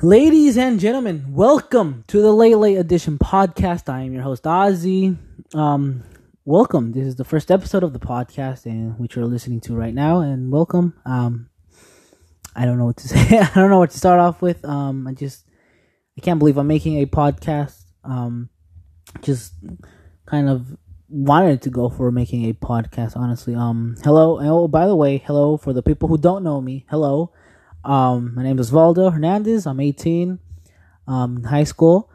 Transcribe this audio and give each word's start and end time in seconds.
Ladies 0.00 0.56
and 0.56 0.78
gentlemen, 0.78 1.24
welcome 1.30 2.04
to 2.06 2.22
the 2.22 2.32
Late 2.32 2.56
Late 2.56 2.76
Edition 2.76 3.18
podcast. 3.18 3.92
I 3.92 4.02
am 4.02 4.12
your 4.12 4.22
host 4.22 4.44
Ozzy. 4.44 5.18
Um, 5.56 6.04
welcome. 6.44 6.92
This 6.92 7.04
is 7.04 7.16
the 7.16 7.24
first 7.24 7.50
episode 7.50 7.82
of 7.82 7.92
the 7.92 7.98
podcast, 7.98 8.64
and 8.64 8.96
which 9.00 9.16
you're 9.16 9.26
listening 9.26 9.60
to 9.62 9.74
right 9.74 9.92
now. 9.92 10.20
And 10.20 10.52
welcome. 10.52 10.94
Um, 11.04 11.50
I 12.54 12.64
don't 12.64 12.78
know 12.78 12.84
what 12.84 12.98
to 12.98 13.08
say. 13.08 13.38
I 13.38 13.50
don't 13.56 13.70
know 13.70 13.80
what 13.80 13.90
to 13.90 13.98
start 13.98 14.20
off 14.20 14.40
with. 14.40 14.64
Um, 14.64 15.08
I 15.08 15.14
just 15.14 15.44
I 16.16 16.20
can't 16.20 16.38
believe 16.38 16.58
I'm 16.58 16.68
making 16.68 17.02
a 17.02 17.06
podcast. 17.06 17.82
Um, 18.04 18.50
just 19.22 19.52
kind 20.26 20.48
of 20.48 20.76
wanted 21.08 21.62
to 21.62 21.70
go 21.70 21.88
for 21.88 22.12
making 22.12 22.44
a 22.44 22.52
podcast. 22.52 23.16
Honestly. 23.16 23.56
Um, 23.56 23.96
hello. 24.04 24.38
Oh, 24.40 24.68
by 24.68 24.86
the 24.86 24.94
way, 24.94 25.18
hello 25.18 25.56
for 25.56 25.72
the 25.72 25.82
people 25.82 26.08
who 26.08 26.18
don't 26.18 26.44
know 26.44 26.60
me. 26.60 26.86
Hello. 26.88 27.32
Um, 27.88 28.34
my 28.34 28.42
name 28.42 28.58
is 28.58 28.70
Valdo 28.70 29.10
Hernandez. 29.10 29.66
I'm 29.66 29.80
18. 29.80 30.38
Um, 31.06 31.38
in 31.38 31.44
high 31.44 31.64
school. 31.64 32.10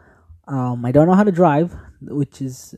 Um, 0.47 0.85
I 0.85 0.91
don't 0.91 1.07
know 1.07 1.15
how 1.15 1.23
to 1.23 1.31
drive, 1.31 1.75
which 1.99 2.43
is 2.43 2.75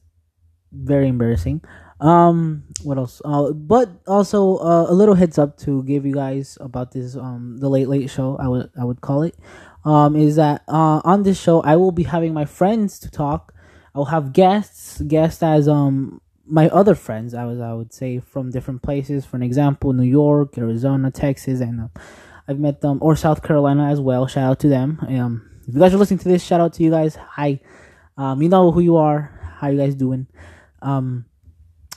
very 0.71 1.09
embarrassing. 1.09 1.61
Um, 1.99 2.63
what 2.83 2.97
else? 2.97 3.21
Uh, 3.25 3.51
but 3.51 3.89
also 4.07 4.57
uh, 4.59 4.85
a 4.87 4.93
little 4.93 5.15
heads 5.15 5.37
up 5.37 5.57
to 5.59 5.83
give 5.83 6.05
you 6.05 6.13
guys 6.13 6.57
about 6.61 6.93
this 6.93 7.17
um 7.17 7.57
the 7.57 7.67
late 7.67 7.89
late 7.89 8.09
show. 8.09 8.37
I 8.37 8.47
would 8.47 8.69
I 8.79 8.85
would 8.85 9.01
call 9.01 9.23
it. 9.23 9.35
Um, 9.83 10.15
is 10.15 10.37
that 10.37 10.63
uh 10.69 11.01
on 11.03 11.23
this 11.23 11.39
show 11.39 11.61
I 11.61 11.75
will 11.75 11.91
be 11.91 12.03
having 12.03 12.33
my 12.33 12.45
friends 12.45 12.97
to 12.99 13.11
talk. 13.11 13.53
I 13.93 13.97
will 13.97 14.05
have 14.05 14.31
guests, 14.31 15.01
guests 15.01 15.43
as 15.43 15.67
um 15.67 16.21
my 16.45 16.69
other 16.69 16.95
friends. 16.95 17.33
I 17.33 17.43
was 17.43 17.59
I 17.59 17.73
would 17.73 17.91
say 17.91 18.19
from 18.19 18.51
different 18.51 18.83
places. 18.83 19.25
For 19.25 19.35
an 19.35 19.43
example, 19.43 19.91
New 19.91 20.03
York, 20.03 20.57
Arizona, 20.57 21.11
Texas, 21.11 21.59
and. 21.59 21.89
I've 22.47 22.59
met 22.59 22.81
them 22.81 22.99
or 23.01 23.15
South 23.15 23.41
Carolina 23.43 23.89
as 23.89 23.99
well. 23.99 24.27
Shout 24.27 24.51
out 24.51 24.59
to 24.59 24.69
them. 24.69 24.99
Um, 25.07 25.49
if 25.67 25.73
you 25.73 25.79
guys 25.79 25.93
are 25.93 25.97
listening 25.97 26.19
to 26.19 26.29
this, 26.29 26.43
shout 26.43 26.61
out 26.61 26.73
to 26.73 26.83
you 26.83 26.91
guys. 26.91 27.15
Hi, 27.15 27.59
um, 28.17 28.41
you 28.41 28.49
know 28.49 28.71
who 28.71 28.81
you 28.81 28.97
are. 28.97 29.57
How 29.57 29.69
you 29.69 29.77
guys 29.77 29.95
doing? 29.95 30.27
Um, 30.81 31.25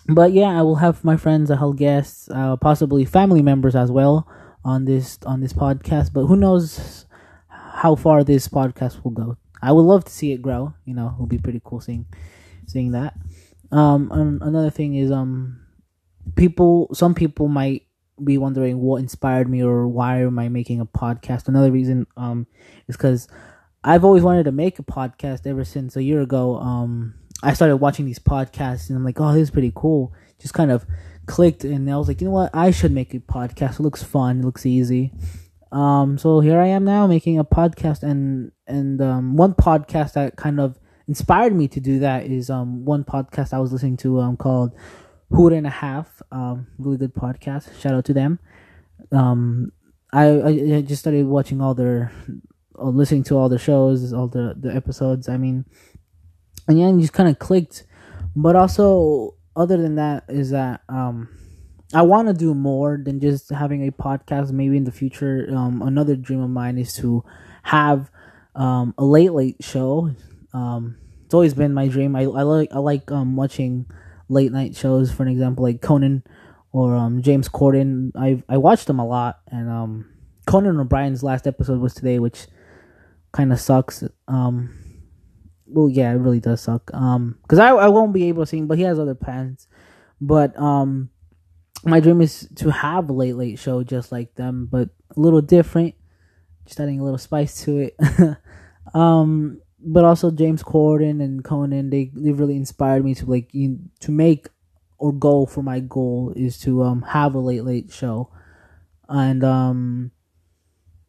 but 0.09 0.33
yeah, 0.33 0.59
I 0.59 0.63
will 0.63 0.77
have 0.77 1.05
my 1.05 1.17
friends, 1.17 1.51
I'll 1.51 1.75
guests, 1.75 2.31
uh, 2.31 2.57
possibly 2.57 3.05
family 3.05 3.43
members 3.43 3.77
as 3.77 3.91
well 3.91 4.27
on 4.65 4.87
this 4.87 5.19
on 5.27 5.41
this 5.41 5.53
podcast. 5.53 6.13
But 6.15 6.27
who 6.27 6.37
knows 6.37 7.05
how 7.49 7.95
far 7.95 8.25
this 8.25 8.49
podcast 8.49 9.05
will 9.05 9.11
go? 9.11 9.37
I 9.61 9.73
would 9.73 9.83
love 9.83 10.05
to 10.07 10.11
see 10.11 10.33
it 10.33 10.41
grow. 10.41 10.73
You 10.87 10.95
know, 10.95 11.09
it 11.09 11.19
will 11.19 11.27
be 11.27 11.39
pretty 11.39 11.61
cool 11.63 11.81
seeing 11.81 12.07
seeing 12.67 12.93
that. 12.93 13.15
Um, 13.71 14.09
another 14.41 14.71
thing 14.71 14.95
is 14.95 15.11
um, 15.11 15.61
people. 16.37 16.89
Some 16.95 17.15
people 17.15 17.49
might 17.49 17.83
be 18.23 18.39
wondering 18.39 18.81
what 18.81 18.99
inspired 18.99 19.49
me 19.49 19.63
or 19.63 19.87
why 19.89 20.23
am 20.23 20.39
I 20.39 20.49
making 20.49 20.81
a 20.81 20.87
podcast. 20.87 21.49
Another 21.49 21.71
reason 21.73 22.07
um 22.17 22.47
is 22.89 22.97
because 22.97 23.29
I've 23.85 24.05
always 24.05 24.23
wanted 24.23 24.45
to 24.45 24.53
make 24.53 24.79
a 24.79 24.83
podcast 24.83 25.47
ever 25.47 25.65
since 25.65 25.97
a 25.97 26.03
year 26.03 26.21
ago. 26.21 26.57
Um, 26.57 27.15
I 27.43 27.53
started 27.53 27.77
watching 27.77 28.07
these 28.07 28.19
podcasts 28.19 28.89
and 28.89 28.97
I'm 28.97 29.05
like, 29.05 29.21
oh, 29.21 29.33
this 29.33 29.43
is 29.43 29.51
pretty 29.51 29.73
cool. 29.75 30.13
Just 30.41 30.55
kind 30.55 30.71
of 30.71 30.85
clicked 31.27 31.65
and 31.65 31.91
I 31.91 31.97
was 31.97 32.09
like, 32.09 32.21
you 32.21 32.27
know 32.27 32.33
what, 32.33 32.51
I 32.53 32.71
should 32.71 32.93
make 32.93 33.15
a 33.15 33.21
podcast. 33.21 33.75
It 33.75 33.81
looks 33.81 34.03
fun. 34.03 34.41
It 34.41 34.45
looks 34.45 34.67
easy. 34.67 35.13
Um, 35.71 36.19
so 36.19 36.41
here 36.41 36.59
I 36.59 36.67
am 36.69 36.85
now 36.85 37.07
making 37.07 37.39
a 37.39 37.45
podcast 37.45 38.03
and 38.03 38.53
and 38.67 39.01
um, 39.01 39.37
one 39.37 39.55
podcast 39.55 40.15
that 40.15 40.37
kind 40.37 40.61
of 40.61 40.79
inspired 41.07 41.55
me 41.55 41.69
to 41.69 41.81
do 41.81 41.99
that 42.01 42.27
is 42.27 42.51
um 42.51 42.85
one 42.85 43.05
podcast 43.05 43.53
I 43.53 43.59
was 43.59 43.73
listening 43.73 43.97
to 43.99 44.21
um 44.21 44.37
called 44.37 44.73
Hoot 45.31 45.53
and 45.53 45.67
a 45.67 45.71
Half. 45.71 46.23
Um, 46.33 46.67
really 46.79 46.97
good 46.97 47.15
podcast. 47.15 47.79
Shout 47.81 47.95
out 47.95 48.05
to 48.07 48.15
them. 48.15 48.39
Um, 49.13 49.73
I, 50.13 50.43
I 50.77 50.81
just 50.81 51.01
started 51.01 51.27
watching 51.27 51.61
all 51.61 51.75
their, 51.75 52.13
uh, 52.79 52.89
listening 52.89 53.25
to 53.25 53.37
all 53.37 53.49
the 53.49 53.59
shows, 53.59 54.13
all 54.13 54.29
the 54.29 54.55
the 54.59 54.75
episodes. 54.75 55.29
I 55.29 55.37
mean, 55.37 55.65
and 56.67 56.79
yeah, 56.79 56.91
just 56.99 57.13
kind 57.13 57.29
of 57.29 57.39
clicked. 57.39 57.85
But 58.35 58.57
also, 58.57 59.35
other 59.55 59.77
than 59.77 59.97
that, 59.97 60.25
is 60.29 60.51
that 60.51 60.83
um, 60.89 61.29
I 61.93 62.03
want 62.03 62.29
to 62.29 62.35
do 62.35 62.55
more 62.55 62.99
than 63.03 63.21
just 63.21 63.51
having 63.51 63.87
a 63.87 63.93
podcast. 63.93 64.51
Maybe 64.51 64.77
in 64.77 64.85
the 64.85 64.93
future, 64.93 65.49
um, 65.55 65.83
another 65.83 66.17
dream 66.17 66.43
of 66.43 66.51
mine 66.51 66.79
is 66.79 66.95
to 66.97 67.25
have 67.65 68.11
um 68.55 68.95
a 68.97 69.05
late 69.05 69.33
late 69.33 69.57
show. 69.61 70.11
Um, 70.55 70.97
it's 71.25 71.35
always 71.35 71.53
been 71.55 71.75
my 71.75 71.89
dream. 71.89 72.17
I 72.17 72.23
I 72.23 72.43
like 72.43 72.71
I 72.73 72.79
like 72.79 73.11
um 73.13 73.37
watching 73.37 73.87
late 74.29 74.53
night 74.53 74.77
shows, 74.77 75.11
for 75.13 75.23
an 75.23 75.29
example, 75.29 75.65
like 75.65 75.81
Conan 75.81 76.23
or 76.73 76.95
um, 76.95 77.23
James 77.23 77.49
Corden. 77.49 78.13
I 78.17 78.43
I 78.49 78.59
watched 78.59 78.87
them 78.87 78.99
a 78.99 79.07
lot, 79.07 79.41
and 79.49 79.69
um, 79.69 80.11
Conan 80.47 80.81
O'Brien's 80.81 81.23
last 81.23 81.47
episode 81.47 81.81
was 81.81 81.95
today, 81.95 82.19
which 82.19 82.47
kind 83.33 83.53
of 83.53 83.61
sucks. 83.61 84.05
Um, 84.27 84.79
well, 85.67 85.89
yeah, 85.89 86.11
it 86.13 86.17
really 86.17 86.41
does 86.41 86.61
suck. 86.61 86.91
Um, 86.95 87.39
because 87.43 87.59
I 87.59 87.71
I 87.71 87.89
won't 87.89 88.13
be 88.13 88.29
able 88.29 88.43
to 88.43 88.47
see 88.47 88.59
him, 88.59 88.67
but 88.67 88.79
he 88.79 88.85
has 88.85 88.99
other 88.99 89.15
plans. 89.15 89.69
But 90.21 90.59
um, 90.59 91.11
my 91.85 92.01
dream 92.01 92.21
is 92.21 92.49
to 92.57 92.71
have 92.71 93.09
a 93.09 93.13
late 93.13 93.37
late 93.37 93.59
show 93.59 93.83
just 93.83 94.11
like 94.13 94.35
them, 94.35 94.69
but 94.71 94.89
a 95.17 95.21
little 95.21 95.41
different, 95.41 95.95
just 96.67 96.81
adding 96.81 97.01
a 97.01 97.05
little 97.05 97.19
spice 97.19 97.65
to 97.65 97.79
it. 97.79 97.97
um, 98.95 99.61
but 99.81 100.05
also 100.05 100.31
James 100.31 100.63
Corden 100.63 101.23
and 101.23 101.45
Conan, 101.45 101.91
they 101.91 102.11
they 102.15 102.33
really 102.33 102.57
inspired 102.57 103.05
me 103.05 103.15
to 103.15 103.27
like 103.27 103.49
you, 103.53 103.79
to 104.01 104.11
make 104.11 104.49
or 104.99 105.13
go 105.13 105.47
for 105.47 105.63
my 105.63 105.81
goal 105.81 106.33
is 106.35 106.59
to 106.59 106.83
um 106.83 107.03
have 107.03 107.35
a 107.35 107.39
late 107.39 107.65
late 107.65 107.93
show, 107.93 108.31
and 109.09 109.45
um, 109.45 110.11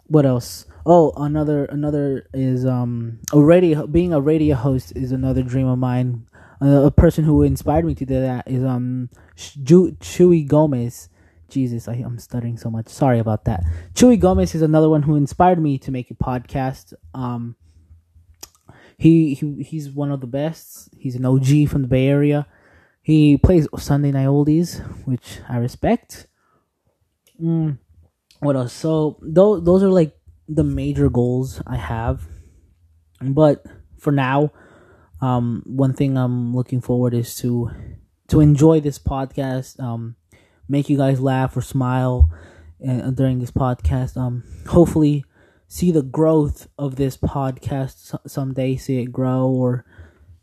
what 0.06 0.26
else? 0.26 0.66
Oh, 0.86 1.12
another 1.18 1.66
another 1.66 2.28
is 2.34 2.66
um 2.66 3.20
a 3.34 3.40
radio 3.40 3.88
being 3.88 4.14
a 4.14 4.22
radio 4.22 4.56
host 4.56 4.94
is 4.96 5.12
another 5.12 5.44
dream 5.44 5.68
of 5.68 5.80
mine. 5.80 6.28
Uh, 6.62 6.84
a 6.84 6.92
person 6.92 7.24
who 7.24 7.42
inspired 7.44 7.86
me 7.86 7.96
to 7.96 8.06
do 8.06 8.20
that 8.20 8.48
is 8.48 8.64
um 8.64 9.10
Chuy 9.38 10.48
Gomez. 10.48 11.10
Jesus, 11.48 11.88
I, 11.88 11.94
I'm 11.94 12.20
stuttering 12.20 12.58
so 12.58 12.70
much. 12.70 12.90
Sorry 12.90 13.18
about 13.18 13.46
that. 13.46 13.64
Chuy 13.94 14.20
Gomez 14.20 14.54
is 14.54 14.62
another 14.62 14.88
one 14.88 15.02
who 15.02 15.16
inspired 15.16 15.60
me 15.60 15.80
to 15.80 15.90
make 15.90 16.12
a 16.12 16.14
podcast. 16.14 16.94
Um, 17.16 17.56
he, 19.00 19.34
he 19.34 19.64
he's 19.64 19.90
one 19.90 20.12
of 20.12 20.20
the 20.20 20.28
best. 20.28 20.90
He's 20.98 21.16
an 21.16 21.26
OG 21.26 21.70
from 21.70 21.84
the 21.84 21.88
Bay 21.88 22.08
Area. 22.08 22.46
He 23.02 23.38
plays 23.38 23.66
Sunday 23.78 24.12
Night 24.12 24.28
Oldies, 24.28 24.82
which 25.08 25.40
I 25.48 25.58
respect. 25.58 26.28
Mm, 27.42 27.78
what 28.40 28.58
else? 28.58 28.74
So 28.74 29.18
those 29.22 29.64
those 29.64 29.84
are 29.84 29.90
like 29.90 30.18
the 30.50 30.66
major 30.66 31.10
goals 31.10 31.62
I 31.66 31.78
have. 31.78 32.28
But 33.22 33.66
for 33.98 34.12
now, 34.12 34.52
um, 35.22 35.64
one 35.66 35.94
thing 35.94 36.18
I'm 36.18 36.54
looking 36.54 36.82
forward 36.82 37.14
is 37.14 37.38
to 37.38 37.72
to 38.28 38.42
enjoy 38.42 38.82
this 38.82 39.00
podcast, 39.00 39.80
um, 39.80 40.18
make 40.68 40.90
you 40.90 40.98
guys 40.98 41.22
laugh 41.22 41.56
or 41.56 41.62
smile 41.62 42.30
uh, 42.86 43.12
during 43.12 43.40
this 43.40 43.52
podcast. 43.52 44.18
Um, 44.18 44.44
hopefully, 44.68 45.24
see 45.70 45.92
the 45.92 46.02
growth 46.02 46.68
of 46.80 46.96
this 46.96 47.16
podcast 47.16 48.18
someday, 48.28 48.76
see 48.76 49.02
it 49.02 49.12
grow 49.14 49.48
or 49.48 49.86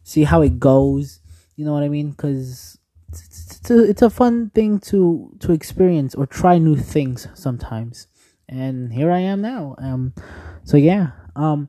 see 0.05 0.23
how 0.23 0.41
it 0.41 0.59
goes. 0.59 1.21
You 1.57 1.65
know 1.65 1.73
what 1.73 1.83
I 1.83 1.89
mean? 1.89 2.13
Because 2.13 2.79
it's, 3.09 3.57
it's, 3.59 3.71
a, 3.71 3.85
it's 3.85 4.03
a 4.03 4.09
fun 4.09 4.51
thing 4.51 4.79
to 4.81 5.37
to 5.41 5.53
experience 5.53 6.15
or 6.15 6.27
try 6.27 6.59
new 6.59 6.77
things 6.77 7.27
sometimes. 7.35 8.07
And 8.49 8.93
here 8.93 9.11
I 9.11 9.19
am 9.19 9.43
now. 9.43 9.75
Um, 9.79 10.15
so 10.63 10.77
yeah. 10.77 11.11
Um, 11.35 11.69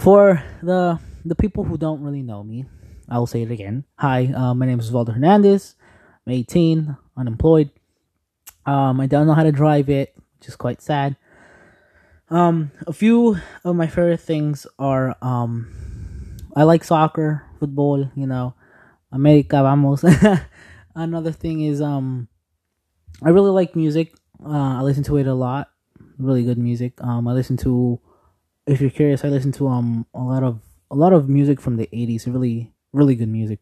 for 0.00 0.42
the 0.62 0.98
the 1.24 1.34
people 1.34 1.64
who 1.64 1.76
don't 1.76 2.02
really 2.02 2.22
know 2.22 2.42
me, 2.42 2.64
I 3.10 3.18
will 3.18 3.26
say 3.26 3.42
it 3.42 3.50
again. 3.50 3.84
Hi, 3.96 4.32
uh, 4.34 4.54
my 4.54 4.64
name 4.64 4.80
is 4.80 4.90
Walter 4.90 5.12
Hernandez. 5.12 5.76
I'm 6.26 6.32
18, 6.32 6.96
unemployed. 7.16 7.70
Um, 8.64 9.00
I 9.00 9.06
don't 9.06 9.26
know 9.26 9.34
how 9.34 9.42
to 9.42 9.52
drive 9.52 9.90
it, 9.90 10.16
which 10.38 10.48
is 10.48 10.56
quite 10.56 10.80
sad. 10.80 11.16
Um, 12.32 12.70
a 12.86 12.94
few 12.94 13.36
of 13.62 13.76
my 13.76 13.86
favorite 13.86 14.20
things 14.20 14.66
are 14.78 15.14
um, 15.20 15.68
I 16.56 16.62
like 16.62 16.82
soccer, 16.82 17.44
football. 17.60 18.10
You 18.16 18.26
know, 18.26 18.54
America 19.12 19.62
vamos. 19.62 20.02
Another 20.94 21.30
thing 21.30 21.60
is 21.60 21.82
um, 21.82 22.28
I 23.22 23.28
really 23.28 23.50
like 23.50 23.76
music. 23.76 24.14
Uh, 24.42 24.78
I 24.78 24.80
listen 24.80 25.04
to 25.04 25.18
it 25.18 25.26
a 25.26 25.34
lot. 25.34 25.68
Really 26.16 26.42
good 26.42 26.56
music. 26.56 26.94
Um, 27.02 27.28
I 27.28 27.34
listen 27.34 27.58
to. 27.58 28.00
If 28.66 28.80
you're 28.80 28.90
curious, 28.90 29.26
I 29.26 29.28
listen 29.28 29.52
to 29.52 29.68
um 29.68 30.06
a 30.14 30.22
lot 30.22 30.42
of 30.42 30.62
a 30.90 30.96
lot 30.96 31.12
of 31.12 31.28
music 31.28 31.60
from 31.60 31.76
the 31.76 31.86
'80s. 31.92 32.26
Really, 32.26 32.72
really 32.94 33.14
good 33.14 33.28
music. 33.28 33.60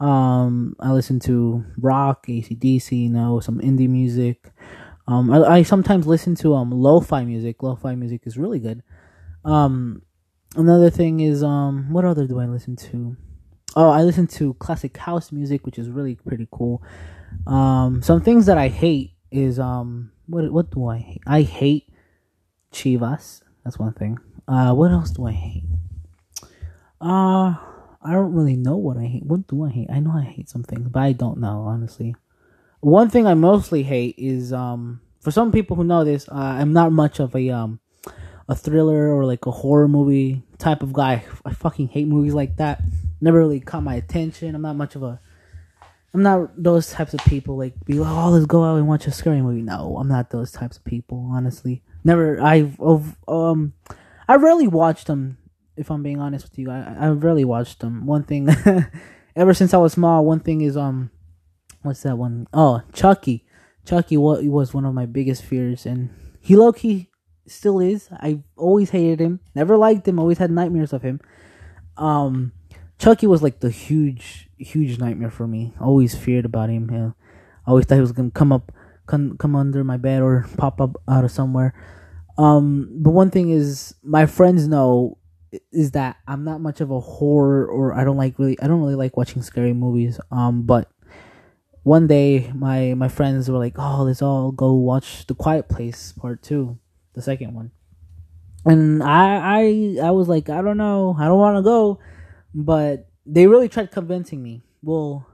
Um, 0.00 0.74
I 0.80 0.90
listen 0.90 1.20
to 1.20 1.64
rock, 1.78 2.26
ACDC, 2.26 3.04
you 3.04 3.10
know, 3.10 3.38
some 3.38 3.60
indie 3.60 3.88
music. 3.88 4.50
Um, 5.10 5.32
I, 5.32 5.42
I 5.42 5.62
sometimes 5.62 6.06
listen 6.06 6.36
to 6.36 6.54
um 6.54 6.70
lo-fi 6.70 7.24
music. 7.24 7.62
Lo-fi 7.62 7.96
music 7.96 8.22
is 8.26 8.38
really 8.38 8.60
good. 8.60 8.82
Um, 9.44 10.02
another 10.54 10.88
thing 10.88 11.18
is 11.18 11.42
um, 11.42 11.92
what 11.92 12.04
other 12.04 12.26
do 12.26 12.38
I 12.38 12.46
listen 12.46 12.76
to? 12.76 13.16
Oh, 13.74 13.90
I 13.90 14.02
listen 14.02 14.28
to 14.38 14.54
classic 14.54 14.96
house 14.96 15.32
music, 15.32 15.66
which 15.66 15.78
is 15.78 15.88
really 15.88 16.14
pretty 16.14 16.46
cool. 16.52 16.82
Um, 17.46 18.02
some 18.02 18.20
things 18.20 18.46
that 18.46 18.56
I 18.56 18.68
hate 18.68 19.14
is 19.32 19.58
um, 19.58 20.12
what 20.26 20.52
what 20.52 20.70
do 20.70 20.86
I 20.86 20.98
hate? 20.98 21.22
I 21.26 21.42
hate 21.42 21.88
Chivas. 22.72 23.42
That's 23.64 23.78
one 23.78 23.92
thing. 23.92 24.18
Uh, 24.46 24.74
what 24.74 24.92
else 24.92 25.10
do 25.10 25.26
I 25.26 25.32
hate? 25.32 25.64
Uh, 27.00 27.56
I 28.02 28.12
don't 28.12 28.32
really 28.32 28.56
know 28.56 28.76
what 28.76 28.96
I 28.96 29.06
hate. 29.06 29.24
What 29.24 29.48
do 29.48 29.64
I 29.64 29.70
hate? 29.70 29.88
I 29.90 29.98
know 29.98 30.12
I 30.12 30.22
hate 30.22 30.48
some 30.48 30.62
things, 30.62 30.88
but 30.88 31.00
I 31.00 31.12
don't 31.12 31.38
know 31.38 31.62
honestly. 31.62 32.14
One 32.80 33.10
thing 33.10 33.26
I 33.26 33.34
mostly 33.34 33.82
hate 33.82 34.14
is 34.18 34.52
um 34.52 35.00
for 35.20 35.30
some 35.30 35.52
people 35.52 35.76
who 35.76 35.84
know 35.84 36.04
this, 36.04 36.28
uh, 36.28 36.34
I'm 36.34 36.72
not 36.72 36.92
much 36.92 37.20
of 37.20 37.34
a 37.36 37.50
um 37.50 37.80
a 38.48 38.54
thriller 38.54 39.14
or 39.14 39.24
like 39.24 39.46
a 39.46 39.50
horror 39.50 39.88
movie 39.88 40.42
type 40.58 40.82
of 40.82 40.92
guy. 40.92 41.24
I 41.44 41.52
fucking 41.52 41.88
hate 41.88 42.08
movies 42.08 42.34
like 42.34 42.56
that. 42.56 42.82
Never 43.20 43.38
really 43.38 43.60
caught 43.60 43.82
my 43.82 43.94
attention. 43.94 44.54
I'm 44.54 44.62
not 44.62 44.76
much 44.76 44.96
of 44.96 45.02
a 45.02 45.20
I'm 46.12 46.22
not 46.22 46.50
those 46.60 46.90
types 46.90 47.14
of 47.14 47.20
people 47.20 47.56
like 47.56 47.74
be 47.84 47.94
like, 47.94 48.10
oh, 48.10 48.30
let's 48.30 48.46
go 48.46 48.64
out 48.64 48.76
and 48.76 48.88
watch 48.88 49.06
a 49.06 49.12
scary 49.12 49.40
movie. 49.40 49.62
No, 49.62 49.96
I'm 49.98 50.08
not 50.08 50.30
those 50.30 50.50
types 50.50 50.76
of 50.76 50.84
people. 50.84 51.30
Honestly, 51.32 51.82
never. 52.02 52.40
I've 52.42 52.80
um, 53.28 53.74
I 54.28 54.36
rarely 54.36 54.66
watched 54.66 55.06
them. 55.06 55.38
If 55.76 55.90
I'm 55.90 56.02
being 56.02 56.20
honest 56.20 56.46
with 56.46 56.58
you, 56.58 56.70
I 56.70 56.96
I 56.98 57.08
rarely 57.10 57.44
watched 57.44 57.78
them. 57.78 58.06
One 58.06 58.24
thing, 58.24 58.48
ever 59.36 59.54
since 59.54 59.72
I 59.72 59.78
was 59.78 59.92
small, 59.92 60.24
one 60.24 60.40
thing 60.40 60.62
is 60.62 60.76
um, 60.76 61.10
what's 61.82 62.02
that 62.02 62.18
one? 62.18 62.46
Oh, 62.52 62.82
Chucky. 62.92 63.44
Chucky 63.84 64.16
was 64.16 64.74
one 64.74 64.84
of 64.84 64.94
my 64.94 65.06
biggest 65.06 65.42
fears, 65.42 65.86
and 65.86 66.10
he 66.40 66.56
low 66.56 66.72
key 66.72 67.08
still 67.46 67.80
is. 67.80 68.08
I 68.12 68.42
always 68.56 68.90
hated 68.90 69.20
him. 69.20 69.40
Never 69.54 69.76
liked 69.76 70.06
him. 70.06 70.18
Always 70.18 70.38
had 70.38 70.50
nightmares 70.50 70.92
of 70.92 71.02
him. 71.02 71.20
Um, 71.96 72.52
Chucky 72.98 73.26
was 73.26 73.42
like 73.42 73.60
the 73.60 73.70
huge 73.70 74.48
huge 74.58 74.98
nightmare 74.98 75.30
for 75.30 75.46
me. 75.46 75.74
Always 75.80 76.14
feared 76.14 76.44
about 76.44 76.70
him. 76.70 76.90
Yeah. 76.92 77.10
Always 77.66 77.86
thought 77.86 77.96
he 77.96 78.00
was 78.00 78.12
gonna 78.12 78.30
come 78.30 78.52
up, 78.52 78.72
come 79.06 79.36
come 79.38 79.56
under 79.56 79.82
my 79.84 79.96
bed 79.96 80.22
or 80.22 80.46
pop 80.56 80.80
up 80.80 80.96
out 81.08 81.24
of 81.24 81.30
somewhere. 81.30 81.74
Um, 82.38 82.88
but 83.02 83.10
one 83.10 83.30
thing 83.30 83.50
is, 83.50 83.94
my 84.02 84.26
friends 84.26 84.68
know 84.68 85.18
is 85.72 85.92
that 85.92 86.16
I'm 86.28 86.44
not 86.44 86.60
much 86.60 86.80
of 86.80 86.90
a 86.90 87.00
horror 87.00 87.66
or 87.66 87.92
I 87.92 88.04
don't 88.04 88.16
like 88.16 88.38
really 88.38 88.60
I 88.60 88.66
don't 88.66 88.80
really 88.80 88.94
like 88.94 89.16
watching 89.16 89.42
scary 89.42 89.72
movies. 89.72 90.20
Um, 90.30 90.62
but 90.62 90.90
one 91.82 92.06
day 92.06 92.50
my 92.54 92.94
my 92.94 93.08
friends 93.08 93.50
were 93.50 93.58
like, 93.58 93.74
"Oh, 93.78 94.02
let's 94.02 94.22
all 94.22 94.52
go 94.52 94.72
watch 94.74 95.26
The 95.26 95.34
Quiet 95.34 95.68
Place 95.68 96.12
Part 96.12 96.42
2, 96.42 96.78
the 97.14 97.22
second 97.22 97.54
one." 97.54 97.70
And 98.64 99.02
I 99.02 99.96
I 100.00 100.08
I 100.08 100.10
was 100.10 100.28
like, 100.28 100.50
"I 100.50 100.62
don't 100.62 100.76
know. 100.76 101.16
I 101.18 101.24
don't 101.24 101.38
want 101.38 101.56
to 101.56 101.62
go." 101.62 101.98
But 102.54 103.08
they 103.24 103.46
really 103.46 103.68
tried 103.68 103.90
convincing 103.90 104.42
me. 104.42 104.62
Well, 104.82 105.26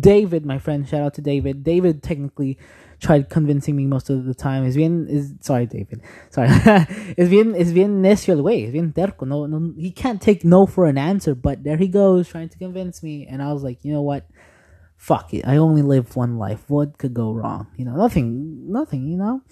David, 0.00 0.44
my 0.44 0.58
friend, 0.58 0.88
shout 0.88 1.02
out 1.02 1.14
to 1.14 1.22
David. 1.22 1.64
David 1.64 2.02
technically 2.02 2.58
tried 3.00 3.28
convincing 3.28 3.76
me 3.76 3.86
most 3.86 4.10
of 4.10 4.24
the 4.24 4.34
time. 4.34 4.64
Es 4.64 4.76
bien, 4.76 5.06
is 5.08 5.34
sorry, 5.40 5.66
David. 5.66 6.00
Sorry. 6.30 6.48
es 7.18 7.28
bien, 7.28 7.54
es 7.54 7.72
bien 7.72 8.00
necio 8.02 8.34
el 8.34 8.42
way. 8.42 8.64
Es 8.64 8.72
bien 8.72 8.92
terco. 8.92 9.26
No, 9.26 9.46
no, 9.46 9.74
he 9.76 9.90
can't 9.90 10.20
take 10.20 10.44
no 10.44 10.66
for 10.66 10.86
an 10.86 10.98
answer. 10.98 11.34
But 11.34 11.64
there 11.64 11.76
he 11.76 11.88
goes 11.88 12.28
trying 12.28 12.48
to 12.50 12.58
convince 12.58 13.02
me, 13.02 13.26
and 13.26 13.42
I 13.42 13.52
was 13.52 13.62
like, 13.62 13.84
you 13.84 13.92
know 13.92 14.02
what? 14.02 14.26
Fuck 15.04 15.34
it. 15.34 15.46
I 15.46 15.58
only 15.58 15.82
live 15.82 16.16
one 16.16 16.38
life. 16.38 16.64
What 16.68 16.96
could 16.96 17.12
go 17.12 17.32
wrong? 17.32 17.66
You 17.76 17.84
know, 17.84 17.96
nothing, 17.96 18.72
nothing. 18.72 19.06
You 19.06 19.18
know. 19.18 19.42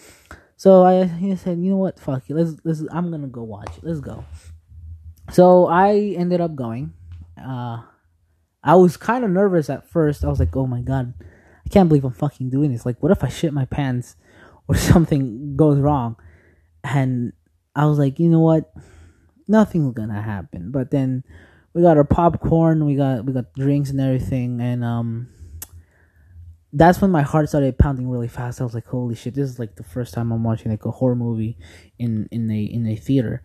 So 0.56 0.84
I 0.84 1.04
he 1.04 1.37
said, 1.37 1.58
you 1.58 1.70
know 1.70 1.76
what? 1.76 2.00
Fuck 2.00 2.31
it. 2.31 2.34
Let's 2.34 2.54
let's. 2.64 2.82
I'm 2.90 3.10
gonna 3.10 3.26
go 3.26 3.43
watch 3.43 3.76
it. 3.76 3.84
Let's 3.84 4.00
go. 4.00 4.25
So 5.31 5.66
I 5.66 6.14
ended 6.16 6.40
up 6.40 6.54
going 6.54 6.94
uh, 7.37 7.82
I 8.62 8.76
was 8.76 8.96
kind 8.96 9.25
of 9.25 9.31
nervous 9.31 9.69
at 9.69 9.88
first. 9.88 10.25
I 10.25 10.28
was 10.28 10.38
like, 10.38 10.56
oh 10.56 10.66
my 10.66 10.81
god, 10.81 11.14
I 11.20 11.69
can't 11.69 11.88
believe 11.88 12.04
I'm 12.04 12.12
fucking 12.12 12.50
doing 12.50 12.72
this. 12.72 12.87
Like, 12.87 13.02
what 13.02 13.12
if 13.12 13.25
I 13.25 13.28
shit 13.28 13.52
my 13.52 13.64
pants 13.64 14.16
or 14.69 14.75
something 14.76 15.56
goes 15.56 15.78
wrong? 15.78 16.16
And 16.84 17.32
I 17.75 17.87
was 17.87 17.99
like, 17.99 18.19
you 18.19 18.28
know 18.28 18.40
what? 18.40 18.72
Nothing's 19.49 19.94
gonna 19.94 20.22
happen. 20.22 20.70
But 20.70 20.90
then 20.90 21.25
we 21.75 21.82
got 21.82 21.96
our 21.96 22.04
popcorn, 22.04 22.84
we 22.84 22.94
got 22.94 23.25
we 23.25 23.32
got 23.32 23.52
drinks 23.54 23.90
and 23.90 24.00
everything, 24.00 24.60
and 24.60 24.84
um, 24.84 25.28
that's 26.73 27.01
when 27.01 27.11
my 27.11 27.23
heart 27.23 27.49
started 27.49 27.79
pounding 27.79 28.09
really 28.09 28.29
fast. 28.29 28.61
I 28.61 28.65
was 28.65 28.75
like, 28.75 28.87
holy 28.87 29.15
shit, 29.15 29.35
this 29.35 29.49
is 29.49 29.59
like 29.59 29.77
the 29.77 29.83
first 29.83 30.15
time 30.15 30.33
I'm 30.33 30.43
watching 30.43 30.71
like 30.71 30.85
a 30.87 30.91
horror 30.91 31.15
movie 31.15 31.59
in 31.99 32.29
in 32.31 32.51
a 32.51 32.63
in 32.63 32.87
a 32.87 32.97
theater, 32.97 33.43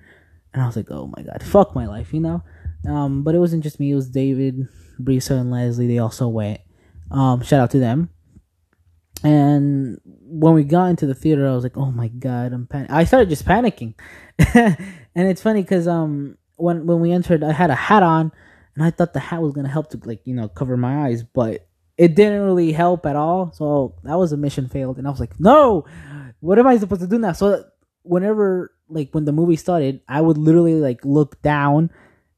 and 0.54 0.64
I 0.64 0.66
was 0.66 0.76
like, 0.76 0.90
oh 0.92 1.12
my 1.16 1.24
god, 1.24 1.44
fuck 1.44 1.76
my 1.76 1.88
life, 1.88 2.14
you 2.14 2.22
know. 2.22 2.44
Um, 2.88 3.24
but 3.24 3.36
it 3.36 3.40
wasn't 3.40 3.64
just 3.64 3.80
me; 3.80 3.92
it 3.92 3.96
was 3.96 4.10
David, 4.10 4.68
Brisa, 5.00 5.40
and 5.40 5.52
Leslie. 5.52 5.88
They 5.88 6.00
also 6.00 6.28
went. 6.28 6.62
Um, 7.12 7.42
shout 7.42 7.62
out 7.62 7.72
to 7.72 7.80
them. 7.80 8.10
And 9.24 10.00
when 10.04 10.54
we 10.54 10.64
got 10.64 10.86
into 10.86 11.06
the 11.08 11.16
theater, 11.16 11.48
I 11.48 11.54
was 11.54 11.64
like, 11.64 11.78
"Oh 11.78 11.92
my 11.92 12.08
god, 12.08 12.54
I'm 12.54 12.68
pan-. 12.68 12.88
I 12.90 13.04
started 13.04 13.30
just 13.30 13.46
panicking, 13.46 13.96
and 14.54 14.78
it's 15.16 15.42
funny 15.42 15.64
because 15.64 15.88
um 15.88 16.38
when 16.56 16.86
when 16.86 17.02
we 17.02 17.12
entered, 17.12 17.44
I 17.44 17.52
had 17.52 17.72
a 17.72 17.76
hat 17.76 18.04
on, 18.04 18.32
and 18.76 18.86
I 18.86 18.92
thought 18.92 19.14
the 19.14 19.20
hat 19.20 19.42
was 19.42 19.54
gonna 19.54 19.68
help 19.68 19.90
to 19.90 20.00
like 20.06 20.22
you 20.26 20.34
know 20.36 20.48
cover 20.48 20.78
my 20.78 21.08
eyes, 21.08 21.24
but 21.24 21.67
it 21.98 22.16
didn't 22.16 22.44
really 22.44 22.72
help 22.72 23.06
at 23.06 23.16
all. 23.16 23.52
So 23.54 23.96
that 24.04 24.18
was 24.18 24.32
a 24.32 24.38
mission 24.38 24.70
failed, 24.70 24.98
and 24.98 25.08
I 25.08 25.10
was 25.10 25.20
like, 25.20 25.40
"No, 25.40 25.86
what 26.40 26.60
am 26.60 26.68
I 26.68 26.78
supposed 26.78 27.02
to 27.02 27.08
do 27.08 27.18
now?" 27.20 27.34
So 27.34 27.64
whenever 28.04 28.72
like 28.90 29.10
when 29.12 29.26
the 29.26 29.32
movie 29.32 29.56
started, 29.56 30.02
I 30.08 30.22
would 30.22 30.38
literally 30.38 30.76
like 30.76 31.04
look 31.04 31.42
down 31.42 31.90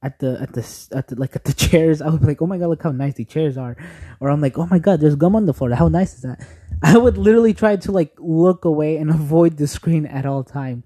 at 0.01 0.19
the 0.19 0.39
at 0.41 0.53
the 0.53 0.87
at 0.95 1.07
the 1.07 1.15
like 1.15 1.35
at 1.35 1.43
the 1.43 1.53
chairs. 1.65 2.01
I 2.01 2.09
be 2.09 2.25
like, 2.25 2.41
oh 2.41 2.47
my 2.47 2.57
god, 2.57 2.69
look 2.69 2.83
how 2.83 2.91
nice 2.91 3.15
the 3.15 3.25
chairs 3.25 3.57
are, 3.57 3.75
or 4.19 4.29
I'm 4.29 4.41
like, 4.41 4.57
oh 4.57 4.67
my 4.67 4.79
god, 4.79 4.99
there's 4.99 5.15
gum 5.15 5.35
on 5.35 5.45
the 5.45 5.53
floor. 5.53 5.73
How 5.75 5.87
nice 5.87 6.15
is 6.15 6.21
that? 6.21 6.45
I 6.81 6.97
would 6.97 7.17
literally 7.17 7.53
try 7.53 7.75
to 7.75 7.91
like 7.91 8.13
look 8.17 8.65
away 8.65 8.97
and 8.97 9.09
avoid 9.19 9.57
the 9.57 9.67
screen 9.67 10.05
at 10.05 10.25
all 10.25 10.43
time, 10.43 10.83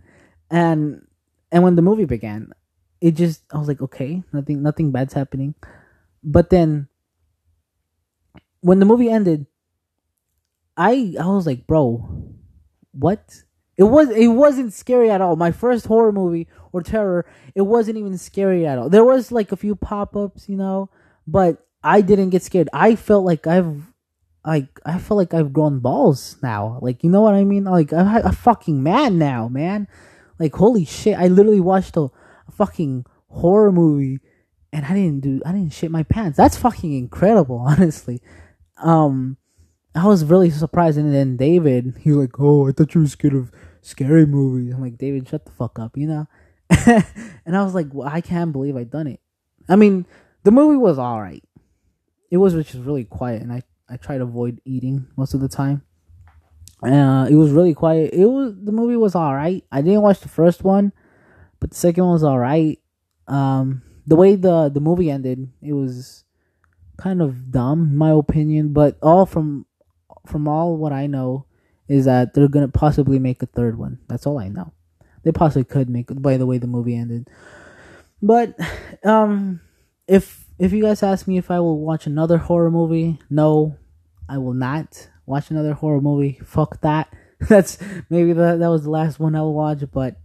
and 0.50 1.06
and 1.52 1.64
when 1.64 1.76
the 1.76 1.81
movie 1.81 2.06
began, 2.06 2.52
it 3.02 3.12
just 3.12 3.44
I 3.54 3.58
was 3.58 3.68
like, 3.68 3.81
okay, 3.81 4.24
nothing 4.34 4.62
nothing 4.64 4.92
bad's 4.92 5.14
happening, 5.14 5.56
but 6.24 6.50
then 6.50 6.88
when 8.63 8.80
the 8.80 8.86
movie 8.86 9.10
ended, 9.10 9.45
I 10.77 11.15
I 11.19 11.27
was 11.27 11.45
like, 11.45 11.68
bro, 11.68 12.33
what? 12.94 13.44
It 13.75 13.83
was 13.83 14.10
it 14.10 14.27
wasn't 14.27 14.74
scary 14.74 15.12
at 15.12 15.21
all. 15.21 15.36
My 15.36 15.51
first 15.51 15.86
horror 15.86 16.12
movie 16.12 16.48
or 16.71 16.81
terror, 16.81 17.25
it 17.56 17.63
wasn't 17.63 17.98
even 17.98 18.18
scary 18.18 18.65
at 18.65 18.77
all. 18.77 18.89
There 18.89 19.04
was 19.04 19.31
like 19.31 19.51
a 19.51 19.57
few 19.57 19.75
pop 19.75 20.15
ups, 20.15 20.48
you 20.48 20.56
know, 20.56 20.89
but 21.27 21.65
I 21.83 22.01
didn't 22.01 22.30
get 22.30 22.44
scared. 22.44 22.69
I 22.71 22.95
felt 22.95 23.25
like 23.25 23.48
I've 23.48 23.94
like 24.45 24.80
I 24.86 24.98
felt 24.98 25.18
like 25.18 25.33
I've 25.33 25.51
grown 25.51 25.80
balls 25.80 26.38
now. 26.42 26.80
Like 26.81 27.04
you 27.04 27.09
know 27.09 27.21
what 27.21 27.33
I 27.33 27.44
mean? 27.44 27.66
Like 27.66 27.92
I'm 27.92 28.07
a 28.25 28.31
fucking 28.31 28.81
man 28.81 29.18
now, 29.18 29.50
man. 29.50 29.88
Like 30.39 30.56
holy 30.56 30.86
shit! 30.86 31.18
I 31.18 31.27
literally 31.27 31.62
watched 31.62 31.98
a, 31.98 32.12
a 32.47 32.52
fucking 32.52 33.06
horror 33.28 33.71
movie, 33.71 34.19
and 34.71 34.85
I 34.85 34.94
didn't 34.94 35.21
do 35.21 35.42
I 35.45 35.52
didn't 35.52 35.73
shit 35.73 35.92
my 35.92 36.04
pants. 36.04 36.38
That's 36.38 36.57
fucking 36.57 36.94
incredible, 36.94 37.57
honestly. 37.68 38.21
Um, 38.77 39.37
I 39.95 40.07
was 40.07 40.25
really 40.25 40.49
surprised. 40.49 40.97
And 40.97 41.13
then 41.13 41.37
David, 41.37 41.95
he 41.99 42.11
was 42.11 42.19
like, 42.19 42.39
"Oh, 42.39 42.68
I 42.68 42.71
thought 42.71 42.95
you 42.95 43.01
were 43.01 43.07
scared 43.07 43.35
of 43.35 43.51
scary 43.81 44.25
movies." 44.25 44.73
I'm 44.73 44.81
like, 44.81 44.97
David, 44.97 45.27
shut 45.27 45.45
the 45.45 45.51
fuck 45.51 45.80
up, 45.80 45.97
you 45.97 46.07
know. 46.07 46.27
and 47.45 47.56
I 47.56 47.63
was 47.63 47.75
like, 47.75 47.87
well, 47.92 48.07
I 48.07 48.21
can't 48.21 48.51
believe 48.51 48.75
I 48.75 48.83
done 48.83 49.07
it. 49.07 49.19
I 49.69 49.75
mean, 49.75 50.06
the 50.44 50.51
movie 50.51 50.77
was 50.77 50.97
all 50.97 51.21
right. 51.21 51.44
It 52.31 52.37
was 52.37 52.53
just 52.53 52.73
really 52.75 53.03
quiet, 53.03 53.42
and 53.42 53.53
I 53.53 53.61
I 53.89 53.97
tried 53.97 54.18
to 54.18 54.23
avoid 54.23 54.59
eating 54.65 55.07
most 55.15 55.33
of 55.33 55.42
the 55.42 55.49
time. 55.49 55.83
Uh, 56.81 57.27
it 57.30 57.35
was 57.35 57.51
really 57.51 57.73
quiet. 57.73 58.13
It 58.13 58.25
was 58.25 58.56
the 58.61 58.71
movie 58.71 58.95
was 58.95 59.15
all 59.15 59.33
right. 59.33 59.63
I 59.71 59.81
didn't 59.81 60.01
watch 60.01 60.19
the 60.19 60.30
first 60.30 60.63
one, 60.63 60.92
but 61.59 61.69
the 61.71 61.75
second 61.75 62.03
one 62.03 62.13
was 62.13 62.23
all 62.23 62.39
right. 62.39 62.80
Um, 63.27 63.83
the 64.07 64.15
way 64.15 64.35
the 64.35 64.69
the 64.69 64.81
movie 64.81 65.11
ended, 65.11 65.47
it 65.61 65.73
was 65.73 66.25
kind 66.97 67.21
of 67.21 67.52
dumb, 67.52 67.95
my 67.95 68.12
opinion. 68.12 68.73
But 68.73 68.97
all 69.02 69.26
from 69.26 69.66
from 70.26 70.47
all 70.47 70.78
what 70.78 70.94
I 70.94 71.07
know 71.07 71.45
is 71.88 72.06
that 72.06 72.33
they're 72.33 72.47
gonna 72.47 72.68
possibly 72.68 73.19
make 73.19 73.42
a 73.44 73.47
third 73.47 73.78
one. 73.78 74.00
That's 74.07 74.26
all 74.26 74.40
I 74.40 74.47
know. 74.47 74.73
They 75.23 75.31
possibly 75.31 75.64
could 75.64 75.90
make 75.90 76.07
by 76.21 76.38
the 76.38 76.45
way 76.45 76.57
the 76.57 76.68
movie 76.68 76.95
ended. 76.95 77.30
But 78.21 78.57
um 79.04 79.62
if 80.07 80.45
if 80.59 80.71
you 80.71 80.81
guys 80.81 81.04
ask 81.04 81.28
me 81.28 81.38
if 81.38 81.52
I 81.52 81.59
will 81.59 81.80
watch 81.80 82.07
another 82.07 82.38
horror 82.38 82.71
movie, 82.71 83.19
no, 83.30 83.78
I 84.30 84.38
will 84.38 84.54
not 84.54 85.09
watch 85.26 85.52
another 85.52 85.73
horror 85.73 86.02
movie. 86.02 86.40
Fuck 86.44 86.81
that. 86.81 87.14
That's 87.50 87.78
maybe 88.09 88.33
that 88.33 88.59
that 88.59 88.69
was 88.69 88.83
the 88.83 88.90
last 88.90 89.19
one 89.19 89.35
I'll 89.35 89.54
watch, 89.54 89.83
but 89.92 90.16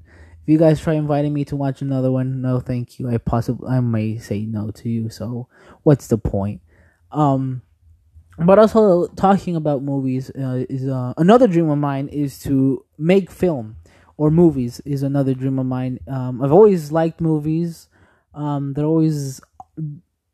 if 0.48 0.52
you 0.52 0.58
guys 0.58 0.80
try 0.80 0.94
inviting 0.94 1.34
me 1.34 1.44
to 1.44 1.56
watch 1.56 1.82
another 1.82 2.10
one, 2.10 2.40
no 2.40 2.58
thank 2.58 2.98
you. 2.98 3.10
I 3.10 3.18
possibly 3.18 3.68
I 3.68 3.80
may 3.80 4.16
say 4.16 4.46
no 4.46 4.70
to 4.70 4.88
you. 4.88 5.10
So 5.10 5.46
what's 5.82 6.06
the 6.06 6.16
point? 6.16 6.62
Um 7.12 7.60
but 8.38 8.58
also 8.58 9.08
talking 9.08 9.56
about 9.56 9.82
movies 9.82 10.30
uh, 10.30 10.64
is 10.70 10.88
uh, 10.88 11.12
another 11.18 11.46
dream 11.48 11.68
of 11.68 11.76
mine 11.76 12.08
is 12.08 12.38
to 12.44 12.82
make 12.96 13.30
film 13.30 13.76
or 14.16 14.30
movies 14.30 14.80
is 14.86 15.02
another 15.02 15.34
dream 15.34 15.58
of 15.58 15.66
mine 15.66 15.98
um, 16.06 16.40
i've 16.40 16.52
always 16.52 16.92
liked 16.92 17.20
movies 17.20 17.88
um, 18.34 18.74
they're 18.74 18.84
always 18.84 19.40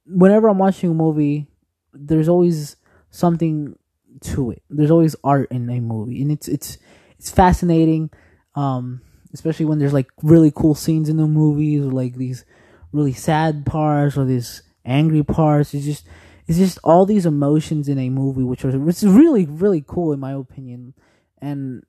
whenever 0.04 0.48
i'm 0.48 0.58
watching 0.58 0.90
a 0.90 0.94
movie 0.94 1.46
there's 1.94 2.28
always 2.28 2.76
something 3.10 3.74
to 4.20 4.50
it 4.50 4.62
there's 4.68 4.90
always 4.90 5.16
art 5.24 5.50
in 5.50 5.70
a 5.70 5.80
movie 5.80 6.20
and 6.20 6.30
it's 6.30 6.46
it's 6.46 6.76
it's 7.18 7.30
fascinating 7.30 8.10
um, 8.54 9.00
especially 9.34 9.66
when 9.66 9.78
there's 9.78 9.92
like 9.92 10.10
really 10.22 10.52
cool 10.54 10.74
scenes 10.74 11.08
in 11.08 11.18
the 11.18 11.26
movies 11.26 11.84
or 11.84 11.90
like 11.90 12.14
these 12.14 12.44
really 12.92 13.12
sad 13.12 13.66
parts 13.66 14.16
or 14.16 14.24
these 14.24 14.62
angry 14.84 15.22
parts. 15.22 15.74
It's 15.74 15.84
just 15.84 16.06
it's 16.46 16.58
just 16.58 16.78
all 16.84 17.04
these 17.04 17.26
emotions 17.26 17.88
in 17.88 17.98
a 17.98 18.08
movie, 18.08 18.44
which 18.44 18.64
are 18.64 18.78
which 18.78 19.02
is 19.02 19.08
really 19.08 19.44
really 19.44 19.84
cool 19.86 20.12
in 20.12 20.20
my 20.20 20.32
opinion, 20.32 20.94
and 21.38 21.82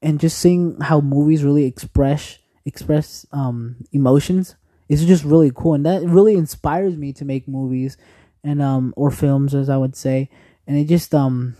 and 0.00 0.20
just 0.20 0.38
seeing 0.38 0.80
how 0.80 1.00
movies 1.00 1.44
really 1.44 1.64
express 1.64 2.38
express 2.64 3.26
um 3.32 3.76
emotions 3.92 4.54
is 4.88 5.04
just 5.04 5.24
really 5.24 5.50
cool, 5.54 5.74
and 5.74 5.84
that 5.84 6.02
really 6.04 6.36
inspires 6.36 6.96
me 6.96 7.12
to 7.14 7.24
make 7.24 7.48
movies 7.48 7.96
and 8.44 8.62
um 8.62 8.94
or 8.96 9.10
films 9.10 9.54
as 9.54 9.68
I 9.68 9.76
would 9.76 9.96
say, 9.96 10.30
and 10.66 10.78
it 10.78 10.86
just 10.86 11.14
um 11.14 11.56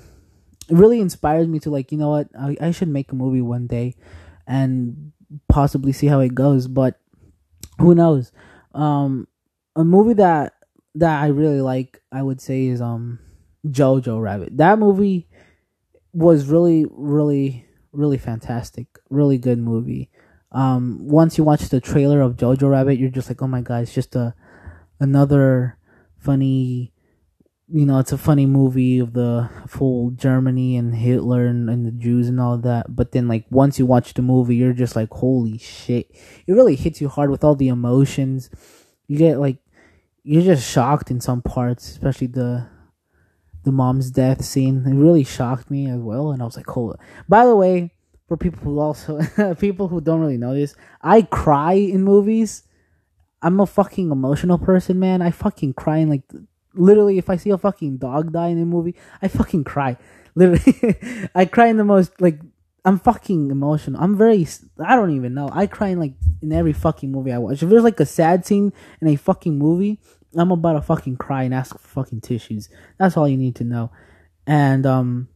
it 0.68 0.76
really 0.76 1.00
inspires 1.00 1.49
me 1.49 1.58
to 1.61 1.70
like 1.70 1.90
you 1.90 1.99
know 1.99 2.11
what? 2.11 2.28
I, 2.38 2.56
I 2.61 2.70
should 2.70 2.88
make 2.88 3.11
a 3.11 3.16
movie 3.16 3.42
one 3.42 3.66
day. 3.66 3.96
And 4.46 5.12
possibly 5.48 5.92
see 5.92 6.06
how 6.06 6.20
it 6.20 6.34
goes 6.34 6.68
but 6.68 6.98
who 7.78 7.94
knows? 7.94 8.32
Um 8.74 9.28
a 9.76 9.84
movie 9.84 10.14
that 10.14 10.54
that 10.94 11.22
I 11.22 11.28
really 11.28 11.60
like 11.60 12.00
I 12.10 12.22
would 12.22 12.40
say 12.40 12.66
is 12.66 12.80
um 12.80 13.18
Jojo 13.66 14.20
Rabbit. 14.20 14.56
That 14.56 14.78
movie 14.78 15.28
was 16.12 16.46
really 16.46 16.86
really 16.90 17.66
really 17.92 18.18
fantastic. 18.18 18.86
Really 19.10 19.38
good 19.38 19.58
movie. 19.58 20.10
Um 20.50 21.08
once 21.08 21.38
you 21.38 21.44
watch 21.44 21.68
the 21.68 21.80
trailer 21.80 22.20
of 22.20 22.36
Jojo 22.36 22.70
Rabbit 22.70 22.98
you're 22.98 23.10
just 23.10 23.28
like 23.28 23.42
oh 23.42 23.48
my 23.48 23.62
god 23.62 23.82
it's 23.82 23.94
just 23.94 24.14
a 24.16 24.34
another 25.00 25.78
funny 26.18 26.91
you 27.69 27.87
know, 27.87 27.99
it's 27.99 28.12
a 28.12 28.19
funny 28.19 28.47
movie 28.47 28.99
of 28.99 29.12
the 29.12 29.49
full 29.66 30.11
Germany 30.11 30.76
and 30.76 30.95
Hitler 30.95 31.47
and, 31.47 31.71
and, 31.71 31.87
the 31.87 31.90
Jews 31.90 32.28
and 32.28 32.40
all 32.40 32.59
that. 32.59 32.95
But 32.95 33.12
then, 33.12 33.28
like, 33.28 33.47
once 33.50 33.78
you 33.78 33.87
watch 33.87 34.14
the 34.14 34.23
movie, 34.23 34.57
you're 34.57 34.73
just 34.73 34.97
like, 34.97 35.11
holy 35.11 35.59
shit. 35.59 36.11
It 36.47 36.52
really 36.52 36.76
hits 36.76 37.00
you 37.00 37.09
hard 37.09 37.31
with 37.31 37.45
all 37.45 37.54
the 37.54 37.69
emotions. 37.69 38.50
You 39.07 39.16
get, 39.16 39.38
like, 39.38 39.59
you're 40.23 40.42
just 40.42 40.69
shocked 40.69 41.11
in 41.11 41.21
some 41.21 41.42
parts, 41.42 41.88
especially 41.90 42.28
the 42.28 42.69
the 43.64 43.73
mom's 43.73 44.11
death 44.11 44.45
scene. 44.45 44.85
It 44.87 44.95
really 44.95 45.25
shocked 45.25 45.71
me 45.71 45.88
as 45.88 46.00
well. 46.00 46.33
And 46.33 46.42
I 46.42 46.45
was 46.45 46.57
like, 46.57 46.66
hold 46.66 46.97
By 47.28 47.47
the 47.47 47.54
way, 47.54 47.95
for 48.26 48.37
people 48.37 48.61
who 48.62 48.81
also, 48.81 49.21
people 49.61 49.88
who 49.88 50.00
don't 50.00 50.21
really 50.21 50.37
know 50.37 50.54
this, 50.54 50.75
I 51.00 51.23
cry 51.23 51.75
in 51.75 52.02
movies. 52.02 52.64
I'm 53.40 53.61
a 53.61 53.66
fucking 53.66 54.11
emotional 54.11 54.59
person, 54.59 54.99
man. 54.99 55.23
I 55.23 55.31
fucking 55.31 55.75
cry 55.75 55.99
in, 55.99 56.11
like, 56.11 56.25
literally 56.74 57.18
if 57.18 57.30
I 57.30 57.36
see 57.36 57.50
a 57.50 57.58
fucking 57.58 57.98
dog 57.98 58.32
die 58.32 58.48
in 58.48 58.60
a 58.60 58.64
movie, 58.64 58.96
I 59.20 59.28
fucking 59.28 59.64
cry. 59.64 59.96
Literally, 60.34 61.28
I 61.34 61.44
cry 61.44 61.66
in 61.66 61.76
the 61.76 61.84
most 61.84 62.20
like 62.20 62.40
I'm 62.84 62.98
fucking 62.98 63.50
emotional. 63.50 64.02
I'm 64.02 64.16
very 64.16 64.46
I 64.84 64.96
don't 64.96 65.14
even 65.14 65.34
know. 65.34 65.48
I 65.52 65.66
cry 65.66 65.88
in 65.88 65.98
like 65.98 66.14
in 66.40 66.52
every 66.52 66.72
fucking 66.72 67.12
movie 67.12 67.32
I 67.32 67.38
watch. 67.38 67.62
If 67.62 67.68
there's 67.68 67.84
like 67.84 68.00
a 68.00 68.06
sad 68.06 68.44
scene 68.44 68.72
in 69.00 69.08
a 69.08 69.16
fucking 69.16 69.56
movie, 69.56 70.00
I'm 70.36 70.50
about 70.50 70.74
to 70.74 70.82
fucking 70.82 71.16
cry 71.16 71.44
and 71.44 71.54
ask 71.54 71.78
for 71.78 72.02
fucking 72.02 72.22
tissues. 72.22 72.68
That's 72.98 73.16
all 73.16 73.28
you 73.28 73.36
need 73.36 73.56
to 73.56 73.64
know. 73.64 73.92
And 74.46 74.86
um 74.86 75.28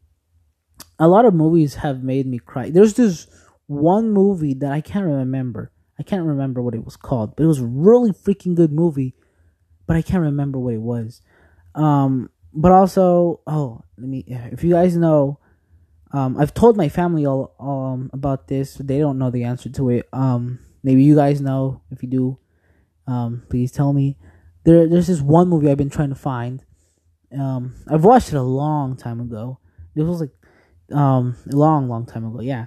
a 0.98 1.08
lot 1.08 1.24
of 1.24 1.34
movies 1.34 1.76
have 1.76 2.02
made 2.02 2.26
me 2.26 2.38
cry. 2.38 2.70
There's 2.70 2.94
this 2.94 3.26
one 3.66 4.10
movie 4.10 4.54
that 4.54 4.72
I 4.72 4.80
can't 4.80 5.06
remember. 5.06 5.72
I 5.98 6.02
can't 6.02 6.24
remember 6.24 6.62
what 6.62 6.74
it 6.74 6.84
was 6.84 6.96
called, 6.96 7.36
but 7.36 7.44
it 7.44 7.46
was 7.46 7.60
a 7.60 7.66
really 7.66 8.10
freaking 8.10 8.54
good 8.54 8.72
movie 8.72 9.14
but 9.86 9.96
I 9.96 10.02
can't 10.02 10.22
remember 10.22 10.58
what 10.58 10.74
it 10.74 10.80
was. 10.80 11.22
Um, 11.74 12.30
but 12.52 12.72
also, 12.72 13.40
oh, 13.46 13.82
let 13.98 14.08
me. 14.08 14.24
If 14.26 14.64
you 14.64 14.70
guys 14.70 14.96
know, 14.96 15.38
um, 16.12 16.38
I've 16.38 16.54
told 16.54 16.76
my 16.76 16.88
family 16.88 17.26
all 17.26 17.54
um 17.60 18.10
about 18.12 18.48
this. 18.48 18.74
They 18.74 18.98
don't 18.98 19.18
know 19.18 19.30
the 19.30 19.44
answer 19.44 19.68
to 19.70 19.90
it. 19.90 20.08
Um, 20.12 20.58
maybe 20.82 21.02
you 21.02 21.14
guys 21.14 21.40
know. 21.40 21.82
If 21.90 22.02
you 22.02 22.08
do, 22.08 22.38
um, 23.06 23.42
please 23.50 23.72
tell 23.72 23.92
me. 23.92 24.16
There, 24.64 24.88
there's 24.88 25.06
this 25.06 25.20
one 25.20 25.48
movie 25.48 25.70
I've 25.70 25.76
been 25.76 25.90
trying 25.90 26.08
to 26.08 26.16
find. 26.16 26.64
Um, 27.32 27.74
I've 27.88 28.04
watched 28.04 28.28
it 28.28 28.36
a 28.36 28.42
long 28.42 28.96
time 28.96 29.20
ago. 29.20 29.60
It 29.94 30.02
was 30.02 30.20
like, 30.20 30.32
um, 30.92 31.36
a 31.50 31.56
long, 31.56 31.88
long 31.88 32.06
time 32.06 32.24
ago. 32.24 32.40
Yeah, 32.40 32.66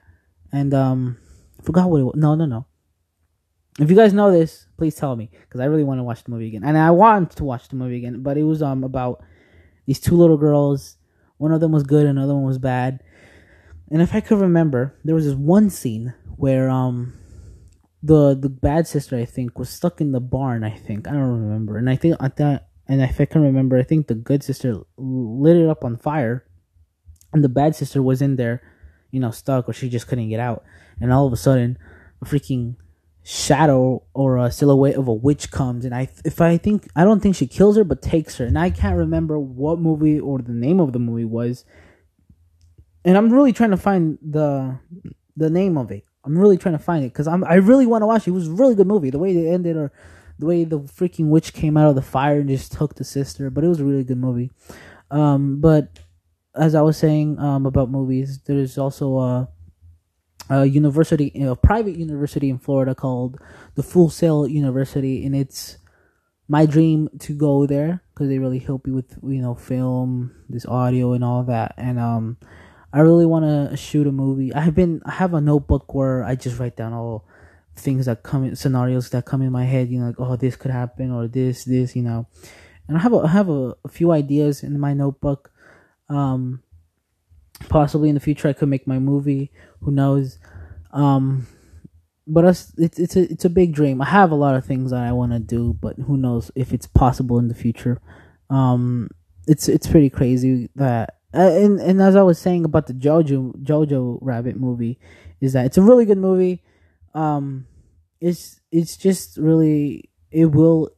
and 0.51 0.73
um, 0.73 1.17
forgot 1.63 1.89
what 1.89 1.99
it 1.99 2.03
was. 2.03 2.15
No, 2.15 2.35
no, 2.35 2.45
no. 2.45 2.65
If 3.79 3.89
you 3.89 3.95
guys 3.95 4.13
know 4.13 4.29
this, 4.29 4.67
please 4.77 4.95
tell 4.95 5.15
me 5.15 5.29
because 5.31 5.62
I 5.62 5.65
really 5.65 5.86
want 5.86 6.00
to 6.00 6.03
watch 6.03 6.24
the 6.24 6.31
movie 6.31 6.48
again, 6.48 6.65
and 6.65 6.77
I 6.77 6.91
want 6.91 7.31
to 7.38 7.45
watch 7.45 7.69
the 7.69 7.77
movie 7.77 7.98
again. 7.98 8.21
But 8.21 8.38
it 8.38 8.43
was 8.43 8.62
um 8.62 8.83
about 8.83 9.24
these 9.86 10.01
two 10.01 10.15
little 10.15 10.38
girls. 10.38 10.98
One 11.38 11.53
of 11.53 11.62
them 11.62 11.71
was 11.71 11.83
good, 11.83 12.05
another 12.05 12.36
one 12.36 12.43
was 12.43 12.57
bad. 12.57 13.01
And 13.89 14.01
if 14.01 14.13
I 14.13 14.19
could 14.19 14.39
remember, 14.39 14.95
there 15.05 15.15
was 15.15 15.25
this 15.25 15.36
one 15.36 15.69
scene 15.69 16.13
where 16.36 16.69
um 16.69 17.13
the 18.03 18.36
the 18.36 18.50
bad 18.50 18.86
sister 18.86 19.17
I 19.17 19.24
think 19.24 19.57
was 19.57 19.69
stuck 19.69 20.01
in 20.01 20.12
the 20.12 20.19
barn. 20.19 20.65
I 20.65 20.71
think 20.71 21.07
I 21.07 21.12
don't 21.12 21.41
remember, 21.41 21.77
and 21.77 21.89
I 21.89 21.95
think 21.95 22.17
I 22.19 22.27
thought, 22.27 22.65
and 22.86 23.01
if 23.01 23.21
I 23.21 23.25
can 23.25 23.41
remember, 23.41 23.77
I 23.77 23.83
think 23.83 24.07
the 24.07 24.15
good 24.15 24.43
sister 24.43 24.81
lit 24.98 25.55
it 25.55 25.69
up 25.69 25.86
on 25.86 25.95
fire, 25.95 26.45
and 27.31 27.43
the 27.43 27.50
bad 27.50 27.77
sister 27.77 28.01
was 28.03 28.21
in 28.21 28.36
there, 28.36 28.62
you 29.12 29.21
know, 29.21 29.31
stuck, 29.31 29.69
or 29.69 29.74
she 29.74 29.88
just 29.88 30.07
couldn't 30.07 30.29
get 30.29 30.41
out. 30.41 30.65
And 31.00 31.13
all 31.13 31.25
of 31.25 31.31
a 31.31 31.38
sudden, 31.38 31.77
a 32.21 32.25
freaking 32.25 32.75
shadow 33.23 34.01
or 34.13 34.38
a 34.38 34.51
silhouette 34.51 34.95
of 34.95 35.07
a 35.07 35.13
witch 35.13 35.51
comes 35.51 35.85
and 35.85 35.93
I 35.93 36.07
if 36.25 36.41
I 36.41 36.57
think 36.57 36.88
I 36.95 37.03
don't 37.03 37.19
think 37.19 37.35
she 37.35 37.47
kills 37.47 37.77
her 37.77 37.83
but 37.83 38.01
takes 38.01 38.38
her. 38.38 38.45
And 38.45 38.57
I 38.57 38.69
can't 38.69 38.97
remember 38.97 39.39
what 39.39 39.79
movie 39.79 40.19
or 40.19 40.39
the 40.39 40.53
name 40.53 40.79
of 40.79 40.93
the 40.93 40.99
movie 40.99 41.25
was. 41.25 41.65
And 43.05 43.17
I'm 43.17 43.31
really 43.31 43.53
trying 43.53 43.71
to 43.71 43.77
find 43.77 44.17
the 44.21 44.79
the 45.35 45.49
name 45.49 45.77
of 45.77 45.91
it. 45.91 46.05
I'm 46.25 46.38
really 46.38 46.57
trying 46.57 46.77
to 46.77 46.83
find 46.83 47.03
it 47.03 47.09
because 47.13 47.27
I'm 47.27 47.43
I 47.43 47.55
really 47.55 47.85
want 47.85 48.01
to 48.01 48.07
watch 48.07 48.27
it. 48.27 48.31
it 48.31 48.33
was 48.33 48.47
a 48.47 48.51
really 48.51 48.75
good 48.75 48.88
movie. 48.88 49.09
The 49.09 49.19
way 49.19 49.33
they 49.33 49.49
ended 49.49 49.75
or 49.77 49.91
the 50.38 50.45
way 50.45 50.63
the 50.63 50.79
freaking 50.79 51.29
witch 51.29 51.53
came 51.53 51.75
out 51.75 51.88
of 51.88 51.95
the 51.95 52.01
fire 52.01 52.39
and 52.39 52.49
just 52.49 52.71
took 52.71 52.95
the 52.95 53.03
sister 53.03 53.49
but 53.49 53.63
it 53.63 53.67
was 53.67 53.79
a 53.79 53.85
really 53.85 54.03
good 54.03 54.17
movie. 54.17 54.51
Um 55.11 55.59
but 55.59 55.99
as 56.55 56.73
I 56.73 56.81
was 56.81 56.97
saying 56.97 57.38
um 57.39 57.65
about 57.65 57.91
movies 57.91 58.39
there's 58.45 58.77
also 58.77 59.17
a 59.19 59.49
a 60.50 60.65
university, 60.65 61.32
a 61.41 61.56
private 61.56 61.96
university 61.96 62.50
in 62.50 62.58
Florida 62.58 62.96
called 62.96 63.39
the 63.75 63.84
Full 63.84 64.10
Sail 64.10 64.48
University, 64.48 65.25
and 65.25 65.36
it's 65.36 65.77
my 66.48 66.65
dream 66.65 67.10
to 67.20 67.36
go 67.36 67.68
there 67.68 68.03
because 68.13 68.27
they 68.27 68.39
really 68.39 68.60
help 68.60 68.88
you 68.88 68.94
with 68.96 69.18
you 69.24 69.41
know 69.41 69.53
film, 69.56 70.36
this 70.50 70.65
audio, 70.65 71.13
and 71.13 71.24
all 71.24 71.44
that. 71.44 71.75
And 71.77 72.00
um, 72.00 72.38
I 72.91 73.01
really 73.01 73.25
want 73.25 73.46
to 73.46 73.77
shoot 73.77 74.08
a 74.08 74.12
movie. 74.12 74.53
I 74.53 74.62
have 74.62 74.75
been, 74.75 75.01
I 75.06 75.12
have 75.12 75.34
a 75.34 75.41
notebook 75.41 75.94
where 75.94 76.24
I 76.24 76.36
just 76.36 76.58
write 76.58 76.75
down 76.75 76.94
all 76.94 77.27
things 77.75 78.08
that 78.08 78.24
come 78.24 78.44
in, 78.44 78.56
scenarios 78.56 79.12
that 79.12 79.25
come 79.25 79.44
in 79.44 79.51
my 79.51 79.65
head. 79.65 79.89
You 79.89 80.00
know, 80.00 80.08
like 80.08 80.15
oh, 80.20 80.36
this 80.36 80.56
could 80.56 80.72
happen 80.72 81.12
or 81.12 81.27
this, 81.27 81.65
this, 81.65 81.96
you 81.96 82.01
know. 82.01 82.27
And 82.88 82.98
I 82.98 83.01
have 83.01 83.13
a, 83.13 83.18
I 83.18 83.27
have 83.27 83.50
a, 83.50 83.75
a 83.86 83.88
few 83.88 84.12
ideas 84.12 84.63
in 84.63 84.79
my 84.79 84.96
notebook. 84.96 85.51
Um, 86.10 86.63
possibly 87.68 88.10
in 88.10 88.16
the 88.16 88.22
future 88.22 88.48
I 88.48 88.54
could 88.54 88.70
make 88.70 88.88
my 88.88 89.00
movie. 89.00 89.51
Who 89.82 89.92
knows? 89.92 90.39
Um, 90.92 91.48
but 92.28 92.46
it's 92.46 92.72
it's 92.78 93.16
a 93.16 93.32
it's 93.32 93.46
a 93.46 93.50
big 93.50 93.74
dream. 93.74 94.01
I 94.01 94.06
have 94.06 94.32
a 94.32 94.36
lot 94.36 94.56
of 94.56 94.66
things 94.66 94.92
that 94.92 95.01
I 95.01 95.12
want 95.12 95.32
to 95.32 95.39
do, 95.39 95.74
but 95.74 95.98
who 95.98 96.16
knows 96.16 96.51
if 96.56 96.74
it's 96.74 96.86
possible 96.86 97.39
in 97.39 97.48
the 97.48 97.56
future. 97.56 98.00
Um, 98.50 99.10
it's 99.48 99.68
it's 99.68 99.88
pretty 99.88 100.10
crazy 100.10 100.70
that 100.75 101.16
uh, 101.34 101.51
and 101.51 101.80
and 101.80 102.01
as 102.01 102.16
I 102.16 102.22
was 102.22 102.39
saying 102.39 102.66
about 102.66 102.88
the 102.88 102.94
Jojo 102.94 103.54
Jojo 103.63 104.20
Rabbit 104.22 104.58
movie, 104.58 105.00
is 105.42 105.54
that 105.54 105.66
it's 105.66 105.78
a 105.78 105.82
really 105.82 106.06
good 106.06 106.18
movie. 106.18 106.63
Um, 107.13 107.66
it's 108.22 108.60
it's 108.72 108.96
just 108.96 109.38
really 109.38 110.10
it 110.32 110.46
will. 110.46 110.92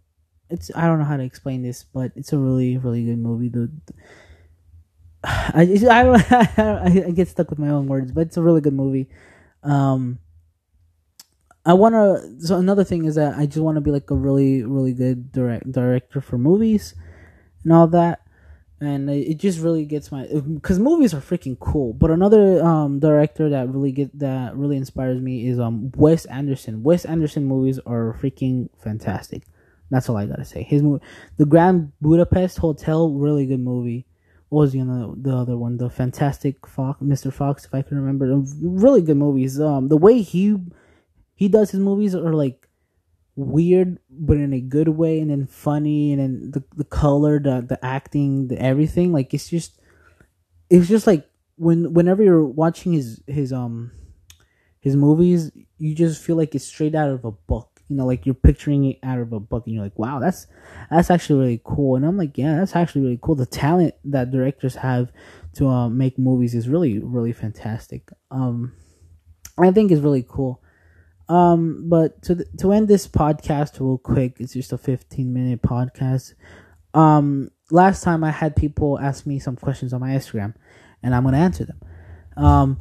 It's 0.50 0.70
I 0.76 0.86
don't 0.88 1.00
know 1.00 1.06
how 1.06 1.18
to 1.18 1.24
explain 1.24 1.64
this, 1.64 1.84
but 1.84 2.12
it's 2.16 2.34
a 2.34 2.38
really 2.38 2.78
really 2.78 3.06
good 3.06 3.20
movie. 3.20 3.50
The 3.50 3.72
I 5.24 5.64
I, 6.58 7.04
I 7.08 7.12
get 7.12 7.28
stuck 7.28 7.50
with 7.50 7.60
my 7.60 7.70
own 7.70 7.88
words, 7.88 8.12
but 8.12 8.28
it's 8.28 8.38
a 8.38 8.42
really 8.42 8.62
good 8.62 8.74
movie. 8.74 9.08
Um, 9.64 10.20
I 11.66 11.74
want 11.74 11.94
to. 11.94 12.46
So 12.46 12.58
another 12.58 12.84
thing 12.84 13.06
is 13.06 13.16
that 13.16 13.38
I 13.38 13.46
just 13.46 13.60
want 13.60 13.76
to 13.76 13.82
be 13.82 13.92
like 13.92 14.10
a 14.10 14.16
really 14.16 14.64
really 14.64 14.94
good 14.94 15.32
direct 15.32 15.72
director 15.72 16.22
for 16.22 16.38
movies 16.38 16.96
and 17.64 17.74
all 17.74 17.88
that. 17.88 18.22
And 18.80 19.12
it 19.12 19.36
just 19.36 19.60
really 19.60 19.86
gets 19.86 20.12
my 20.12 20.26
because 20.26 20.80
movies 20.80 21.14
are 21.14 21.22
freaking 21.22 21.60
cool. 21.60 21.94
But 21.94 22.10
another 22.10 22.64
um 22.64 23.00
director 23.00 23.48
that 23.50 23.70
really 23.70 23.92
get 23.92 24.18
that 24.18 24.56
really 24.58 24.78
inspires 24.78 25.22
me 25.22 25.48
is 25.48 25.60
um 25.60 25.92
Wes 25.96 26.26
Anderson. 26.26 26.82
Wes 26.82 27.06
Anderson 27.06 27.46
movies 27.46 27.78
are 27.86 28.18
freaking 28.20 28.70
fantastic. 28.84 29.44
That's 29.92 30.10
all 30.10 30.18
I 30.18 30.26
gotta 30.26 30.46
say. 30.46 30.64
His 30.64 30.82
movie, 30.82 31.04
The 31.38 31.46
Grand 31.46 31.92
Budapest 32.02 32.58
Hotel, 32.58 33.12
really 33.12 33.46
good 33.46 33.60
movie 33.60 34.08
what 34.52 34.64
was 34.64 34.74
the 34.74 34.82
other, 34.82 35.14
the 35.16 35.34
other 35.34 35.58
one? 35.58 35.78
The 35.78 35.90
Fantastic 35.90 36.68
Fox, 36.68 37.02
Mr. 37.02 37.32
Fox, 37.32 37.64
if 37.64 37.74
I 37.74 37.84
can 37.84 37.98
remember. 37.98 38.44
Really 38.62 39.02
good 39.02 39.16
movies. 39.16 39.62
Um, 39.62 39.88
the 39.88 39.96
way 39.96 40.22
he 40.22 40.58
he 41.36 41.48
does 41.48 41.72
his 41.72 41.80
movies 41.80 42.14
are 42.14 42.34
like 42.34 42.68
weird, 43.38 44.00
but 44.10 44.36
in 44.36 44.52
a 44.52 44.60
good 44.60 44.90
way, 44.90 45.22
and 45.22 45.32
then 45.32 45.48
funny, 45.48 46.12
and 46.12 46.20
then 46.20 46.52
the 46.52 46.64
the 46.76 46.84
color, 46.84 47.40
the 47.40 47.62
the 47.62 47.80
acting, 47.84 48.50
the 48.50 48.62
everything. 48.62 49.14
Like 49.14 49.34
it's 49.34 49.48
just, 49.48 49.80
it's 50.70 50.90
just 50.90 51.08
like 51.08 51.30
when 51.56 51.94
whenever 51.94 52.22
you're 52.22 52.44
watching 52.46 52.92
his 52.92 53.22
his 53.28 53.54
um 53.54 53.94
his 54.82 54.98
movies, 54.98 55.50
you 55.78 55.96
just 55.96 56.22
feel 56.22 56.36
like 56.36 56.56
it's 56.56 56.68
straight 56.68 56.94
out 56.94 57.10
of 57.10 57.24
a 57.24 57.32
book. 57.32 57.71
You 57.92 57.98
know, 57.98 58.06
like 58.06 58.26
you're 58.26 58.34
picturing 58.34 58.86
it 58.86 59.00
out 59.04 59.20
of 59.20 59.34
a 59.34 59.40
book, 59.40 59.66
and 59.66 59.76
you're 59.76 59.84
like, 59.84 60.00
"Wow, 60.00 60.20
that's 60.20 60.48
that's 60.90 61.12
actually 61.12 61.40
really 61.40 61.62
cool." 61.64 61.98
And 61.98 62.06
I'm 62.06 62.18
like, 62.18 62.38
"Yeah, 62.38 62.56
that's 62.56 62.74
actually 62.76 63.02
really 63.02 63.20
cool." 63.22 63.36
The 63.36 63.46
talent 63.46 63.96
that 64.06 64.32
directors 64.32 64.76
have 64.76 65.12
to 65.56 65.68
uh, 65.68 65.90
make 65.90 66.18
movies 66.18 66.56
is 66.56 66.70
really, 66.70 67.00
really 67.00 67.34
fantastic. 67.34 68.10
Um, 68.32 68.72
I 69.60 69.72
think 69.72 69.92
is 69.92 70.00
really 70.00 70.26
cool. 70.26 70.62
Um, 71.28 71.90
but 71.90 72.22
to 72.24 72.46
to 72.60 72.72
end 72.72 72.88
this 72.88 73.08
podcast 73.08 73.80
real 73.80 73.98
quick, 73.98 74.38
it's 74.40 74.54
just 74.54 74.72
a 74.72 74.78
15 74.78 75.34
minute 75.34 75.62
podcast. 75.62 76.34
Um, 76.94 77.52
last 77.72 78.04
time 78.04 78.24
I 78.24 78.32
had 78.32 78.56
people 78.56 79.00
ask 79.00 79.26
me 79.26 79.40
some 79.40 79.56
questions 79.56 79.94
on 79.94 80.00
my 80.00 80.12
Instagram, 80.12 80.56
and 81.04 81.14
I'm 81.14 81.24
gonna 81.24 81.38
answer 81.38 81.66
them. 81.66 81.80
Um, 82.38 82.80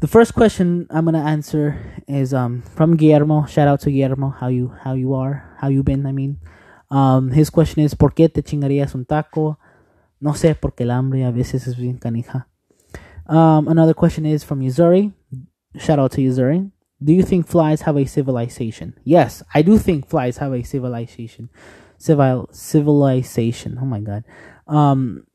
the 0.00 0.06
first 0.06 0.34
question 0.34 0.86
I'm 0.90 1.04
gonna 1.04 1.24
answer 1.24 1.78
is 2.08 2.34
um 2.34 2.62
from 2.62 2.96
Guillermo. 2.96 3.46
Shout 3.46 3.68
out 3.68 3.80
to 3.80 3.90
Guillermo. 3.90 4.30
How 4.30 4.48
you 4.48 4.74
how 4.82 4.94
you 4.94 5.14
are? 5.14 5.56
How 5.58 5.68
you 5.68 5.82
been? 5.82 6.06
I 6.06 6.12
mean, 6.12 6.38
um, 6.90 7.30
his 7.30 7.50
question 7.50 7.82
is 7.82 7.94
¿Por 7.94 8.10
qué 8.14 8.32
te 8.32 8.42
chingarías 8.42 8.94
un 8.94 9.04
taco? 9.04 9.58
No 10.20 10.32
sé, 10.34 10.54
porque 10.54 10.82
el 10.82 10.90
hambre 10.90 11.24
a 11.24 11.32
veces 11.32 11.66
es 11.66 11.76
bien 11.76 11.98
canija. 11.98 12.46
Um, 13.26 13.68
another 13.68 13.94
question 13.94 14.26
is 14.26 14.44
from 14.44 14.60
Yuzuri. 14.60 15.12
Shout 15.76 15.98
out 15.98 16.12
to 16.12 16.20
Yuzuri. 16.20 16.70
Do 17.02 17.12
you 17.12 17.22
think 17.22 17.46
flies 17.48 17.82
have 17.82 17.96
a 17.96 18.04
civilization? 18.06 18.94
Yes, 19.04 19.42
I 19.54 19.62
do 19.62 19.78
think 19.78 20.06
flies 20.08 20.36
have 20.38 20.52
a 20.52 20.62
civilization. 20.62 21.48
Civil 21.98 22.48
civilization. 22.52 23.78
Oh 23.80 23.84
my 23.84 24.00
god. 24.00 24.24
Um, 24.68 25.26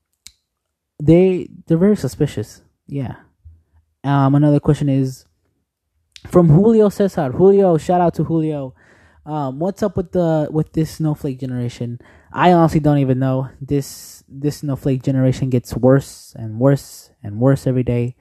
they 1.01 1.47
they're 1.65 1.77
very 1.77 1.97
suspicious. 1.97 2.61
Yeah. 2.87 3.15
Um, 4.07 4.35
another 4.35 4.61
question 4.61 4.87
is 4.87 5.25
from 6.27 6.47
Julio 6.47 6.87
Cesar. 6.87 7.29
Julio, 7.33 7.77
shout 7.77 7.99
out 7.99 8.13
to 8.13 8.23
Julio. 8.23 8.73
Um, 9.25 9.59
what's 9.59 9.83
up 9.83 9.97
with 9.97 10.13
the 10.13 10.47
with 10.49 10.71
this 10.71 10.91
snowflake 10.91 11.41
generation? 11.41 11.99
I 12.31 12.53
honestly 12.53 12.79
don't 12.79 12.99
even 12.99 13.19
know. 13.19 13.49
This 13.59 14.23
this 14.29 14.59
snowflake 14.59 15.03
generation 15.03 15.49
gets 15.49 15.75
worse 15.75 16.33
and 16.39 16.57
worse 16.57 17.09
and 17.21 17.41
worse 17.41 17.67
every 17.67 17.83
day, 17.83 18.15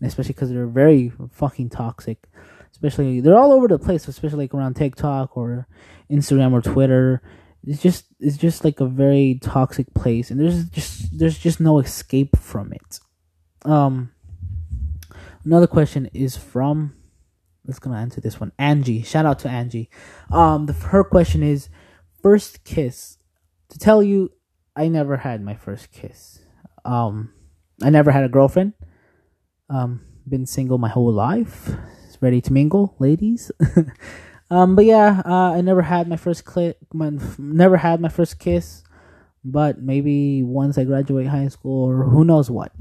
and 0.00 0.08
especially 0.08 0.32
because 0.32 0.50
they're 0.50 0.66
very 0.66 1.12
fucking 1.30 1.70
toxic. 1.70 2.26
Especially 2.72 3.20
they're 3.20 3.38
all 3.38 3.52
over 3.52 3.68
the 3.68 3.78
place, 3.78 4.08
especially 4.08 4.38
like 4.46 4.54
around 4.54 4.74
TikTok 4.74 5.36
or 5.36 5.68
Instagram 6.10 6.52
or 6.52 6.60
Twitter. 6.60 7.22
It's 7.64 7.80
just 7.80 8.06
it's 8.18 8.36
just 8.36 8.64
like 8.64 8.80
a 8.80 8.86
very 8.86 9.38
toxic 9.40 9.94
place, 9.94 10.32
and 10.32 10.40
there's 10.40 10.64
just 10.70 11.16
there's 11.16 11.38
just 11.38 11.60
no 11.60 11.78
escape 11.78 12.36
from 12.36 12.72
it. 12.72 12.98
Um, 13.64 14.10
Another 15.44 15.66
question 15.66 16.10
is 16.12 16.36
from 16.36 16.94
let's 17.66 17.78
gonna 17.78 17.96
answer 17.96 18.20
this 18.20 18.38
one. 18.38 18.52
Angie. 18.58 19.02
Shout 19.02 19.26
out 19.26 19.38
to 19.40 19.48
Angie. 19.48 19.88
Um 20.30 20.66
the 20.66 20.72
her 20.72 21.04
question 21.04 21.42
is 21.42 21.68
first 22.22 22.64
kiss. 22.64 23.18
To 23.70 23.78
tell 23.78 24.02
you, 24.02 24.32
I 24.76 24.88
never 24.88 25.18
had 25.18 25.42
my 25.42 25.54
first 25.54 25.92
kiss. 25.92 26.40
Um 26.84 27.32
I 27.82 27.90
never 27.90 28.10
had 28.10 28.24
a 28.24 28.28
girlfriend. 28.28 28.74
Um 29.70 30.02
been 30.28 30.46
single 30.46 30.78
my 30.78 30.88
whole 30.88 31.12
life. 31.12 31.70
Ready 32.20 32.42
to 32.42 32.52
mingle, 32.52 32.94
ladies. 32.98 33.50
um 34.50 34.76
but 34.76 34.84
yeah, 34.84 35.22
uh, 35.24 35.52
I 35.52 35.62
never 35.62 35.80
had 35.80 36.06
my 36.06 36.16
first 36.16 36.44
click 36.44 36.76
my, 36.92 37.12
never 37.38 37.78
had 37.78 37.98
my 37.98 38.10
first 38.10 38.38
kiss. 38.38 38.84
But 39.42 39.80
maybe 39.80 40.42
once 40.42 40.76
I 40.76 40.84
graduate 40.84 41.28
high 41.28 41.48
school 41.48 41.88
or 41.88 42.04
who 42.04 42.26
knows 42.26 42.50
what. 42.50 42.72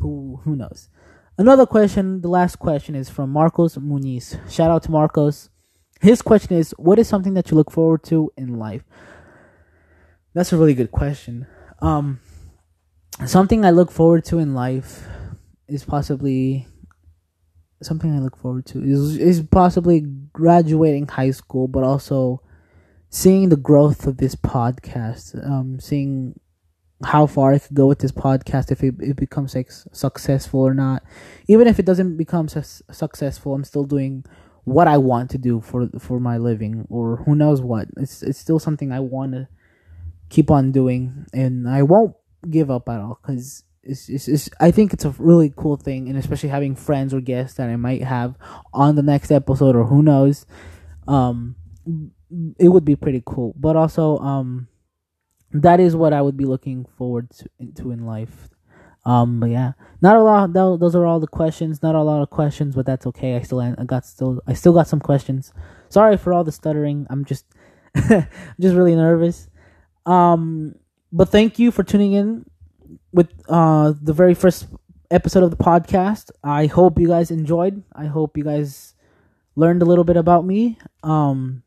Who 0.00 0.40
who 0.44 0.56
knows. 0.56 0.88
Another 1.38 1.66
question, 1.66 2.20
the 2.20 2.28
last 2.28 2.56
question 2.56 2.96
is 2.96 3.08
from 3.08 3.30
Marcos 3.30 3.76
Muniz. 3.76 4.36
Shout 4.50 4.72
out 4.72 4.82
to 4.82 4.90
Marcos. 4.90 5.50
His 6.00 6.20
question 6.20 6.56
is 6.56 6.74
What 6.78 6.98
is 6.98 7.06
something 7.06 7.34
that 7.34 7.48
you 7.50 7.56
look 7.56 7.70
forward 7.70 8.02
to 8.04 8.32
in 8.36 8.58
life? 8.58 8.82
That's 10.34 10.52
a 10.52 10.56
really 10.56 10.74
good 10.74 10.90
question. 10.90 11.46
Um, 11.80 12.18
something 13.24 13.64
I 13.64 13.70
look 13.70 13.92
forward 13.92 14.24
to 14.26 14.38
in 14.38 14.52
life 14.52 15.06
is 15.68 15.84
possibly 15.84 16.66
something 17.82 18.12
I 18.12 18.18
look 18.18 18.36
forward 18.36 18.66
to 18.66 18.82
is 18.82 19.16
is 19.16 19.40
possibly 19.42 20.00
graduating 20.32 21.06
high 21.06 21.30
school, 21.30 21.68
but 21.68 21.84
also 21.84 22.42
seeing 23.10 23.48
the 23.48 23.56
growth 23.56 24.08
of 24.08 24.16
this 24.16 24.34
podcast, 24.34 25.40
um, 25.48 25.78
seeing 25.78 26.40
how 27.04 27.26
far 27.26 27.52
I 27.52 27.58
could 27.58 27.76
go 27.76 27.86
with 27.86 28.00
this 28.00 28.12
podcast 28.12 28.72
if 28.72 28.82
it, 28.82 28.94
it 28.98 29.16
becomes 29.16 29.54
like 29.54 29.70
successful 29.70 30.60
or 30.60 30.74
not. 30.74 31.02
Even 31.46 31.68
if 31.68 31.78
it 31.78 31.86
doesn't 31.86 32.16
become 32.16 32.48
su- 32.48 32.84
successful, 32.90 33.54
I'm 33.54 33.64
still 33.64 33.84
doing 33.84 34.24
what 34.64 34.88
I 34.88 34.98
want 34.98 35.30
to 35.30 35.38
do 35.38 35.60
for 35.60 35.88
for 35.98 36.20
my 36.20 36.36
living 36.36 36.86
or 36.90 37.16
who 37.24 37.34
knows 37.34 37.60
what. 37.62 37.88
It's 37.96 38.22
it's 38.22 38.38
still 38.38 38.58
something 38.58 38.92
I 38.92 39.00
want 39.00 39.32
to 39.32 39.48
keep 40.28 40.50
on 40.50 40.72
doing 40.72 41.24
and 41.32 41.68
I 41.68 41.82
won't 41.82 42.14
give 42.50 42.70
up 42.70 42.88
at 42.88 43.00
all 43.00 43.18
cuz 43.22 43.64
it's, 43.82 44.10
it's, 44.10 44.28
it's, 44.28 44.50
I 44.60 44.70
think 44.70 44.92
it's 44.92 45.06
a 45.06 45.14
really 45.18 45.50
cool 45.56 45.76
thing 45.76 46.08
and 46.10 46.18
especially 46.18 46.50
having 46.50 46.74
friends 46.74 47.14
or 47.14 47.22
guests 47.22 47.56
that 47.56 47.70
I 47.70 47.76
might 47.76 48.02
have 48.02 48.36
on 48.74 48.96
the 48.96 49.02
next 49.02 49.30
episode 49.30 49.74
or 49.74 49.86
who 49.86 50.02
knows 50.02 50.44
um 51.06 51.54
it 52.58 52.68
would 52.68 52.84
be 52.84 52.96
pretty 52.96 53.22
cool. 53.24 53.54
But 53.56 53.76
also 53.76 54.18
um 54.18 54.68
that 55.52 55.80
is 55.80 55.96
what 55.96 56.12
I 56.12 56.22
would 56.22 56.36
be 56.36 56.44
looking 56.44 56.86
forward 56.96 57.30
to, 57.76 57.90
in 57.90 58.04
life. 58.04 58.48
Um, 59.04 59.40
but 59.40 59.50
yeah, 59.50 59.72
not 60.02 60.16
a 60.16 60.22
lot. 60.22 60.52
Those 60.52 60.94
are 60.94 61.06
all 61.06 61.20
the 61.20 61.26
questions. 61.26 61.82
Not 61.82 61.94
a 61.94 62.02
lot 62.02 62.20
of 62.20 62.30
questions, 62.30 62.74
but 62.74 62.84
that's 62.84 63.06
okay. 63.06 63.36
I 63.36 63.42
still, 63.42 63.60
I 63.60 63.72
got 63.84 64.04
still, 64.04 64.42
I 64.46 64.52
still 64.52 64.72
got 64.72 64.88
some 64.88 65.00
questions. 65.00 65.52
Sorry 65.88 66.16
for 66.16 66.32
all 66.32 66.44
the 66.44 66.52
stuttering. 66.52 67.06
I'm 67.08 67.24
just, 67.24 67.46
just 67.94 68.74
really 68.74 68.94
nervous. 68.94 69.48
Um, 70.04 70.74
but 71.12 71.30
thank 71.30 71.58
you 71.58 71.70
for 71.70 71.82
tuning 71.82 72.12
in 72.12 72.44
with 73.12 73.28
uh 73.48 73.94
the 74.00 74.12
very 74.12 74.34
first 74.34 74.66
episode 75.10 75.42
of 75.42 75.50
the 75.50 75.56
podcast. 75.56 76.30
I 76.44 76.66
hope 76.66 76.98
you 76.98 77.08
guys 77.08 77.30
enjoyed. 77.30 77.82
I 77.94 78.06
hope 78.06 78.36
you 78.36 78.44
guys 78.44 78.94
learned 79.56 79.82
a 79.82 79.86
little 79.86 80.04
bit 80.04 80.16
about 80.16 80.44
me. 80.44 80.78
Um, 81.02 81.62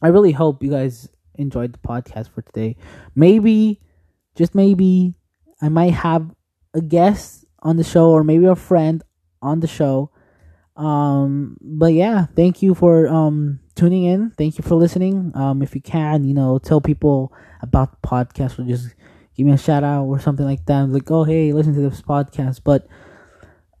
I 0.00 0.08
really 0.08 0.32
hope 0.32 0.62
you 0.62 0.70
guys 0.70 1.08
enjoyed 1.38 1.72
the 1.72 1.78
podcast 1.78 2.28
for 2.30 2.42
today. 2.42 2.76
Maybe, 3.14 3.80
just 4.36 4.54
maybe, 4.54 5.14
I 5.62 5.68
might 5.68 5.94
have 5.94 6.30
a 6.74 6.80
guest 6.80 7.46
on 7.60 7.76
the 7.76 7.84
show 7.84 8.10
or 8.10 8.22
maybe 8.22 8.44
a 8.46 8.54
friend 8.54 9.02
on 9.40 9.60
the 9.60 9.66
show. 9.66 10.10
Um, 10.76 11.56
but 11.60 11.92
yeah, 11.92 12.26
thank 12.36 12.62
you 12.62 12.74
for 12.74 13.08
um 13.08 13.60
tuning 13.74 14.04
in. 14.04 14.30
Thank 14.36 14.58
you 14.58 14.62
for 14.62 14.76
listening. 14.76 15.32
Um, 15.34 15.62
if 15.62 15.74
you 15.74 15.80
can, 15.80 16.24
you 16.24 16.34
know, 16.34 16.58
tell 16.58 16.80
people 16.80 17.32
about 17.62 18.00
the 18.00 18.08
podcast 18.08 18.58
or 18.58 18.64
just 18.64 18.94
give 19.36 19.46
me 19.46 19.52
a 19.52 19.58
shout 19.58 19.82
out 19.82 20.04
or 20.04 20.20
something 20.20 20.46
like 20.46 20.66
that. 20.66 20.88
Like, 20.88 21.10
oh 21.10 21.24
hey, 21.24 21.52
listen 21.52 21.74
to 21.74 21.80
this 21.80 22.02
podcast. 22.02 22.60
But 22.62 22.86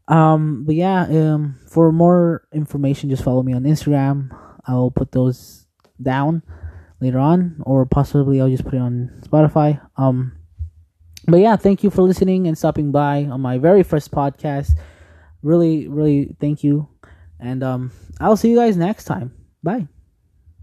um, 0.08 0.64
but 0.64 0.74
yeah, 0.74 1.02
um, 1.02 1.56
for 1.68 1.92
more 1.92 2.48
information, 2.52 3.10
just 3.10 3.22
follow 3.22 3.42
me 3.42 3.52
on 3.52 3.62
Instagram. 3.62 4.36
I'll 4.66 4.90
put 4.90 5.12
those 5.12 5.66
down 6.00 6.42
later 7.00 7.18
on, 7.18 7.62
or 7.64 7.86
possibly 7.86 8.40
I'll 8.40 8.48
just 8.48 8.64
put 8.64 8.74
it 8.74 8.80
on 8.80 9.10
Spotify. 9.22 9.80
Um, 9.96 10.32
but 11.26 11.38
yeah, 11.38 11.56
thank 11.56 11.82
you 11.82 11.90
for 11.90 12.02
listening 12.02 12.46
and 12.46 12.56
stopping 12.56 12.90
by 12.90 13.24
on 13.24 13.40
my 13.40 13.58
very 13.58 13.82
first 13.82 14.10
podcast. 14.10 14.70
Really, 15.42 15.86
really 15.88 16.36
thank 16.40 16.64
you, 16.64 16.88
and 17.38 17.62
um, 17.62 17.92
I'll 18.20 18.36
see 18.36 18.50
you 18.50 18.56
guys 18.56 18.76
next 18.76 19.04
time. 19.04 19.32
Bye. 19.62 19.88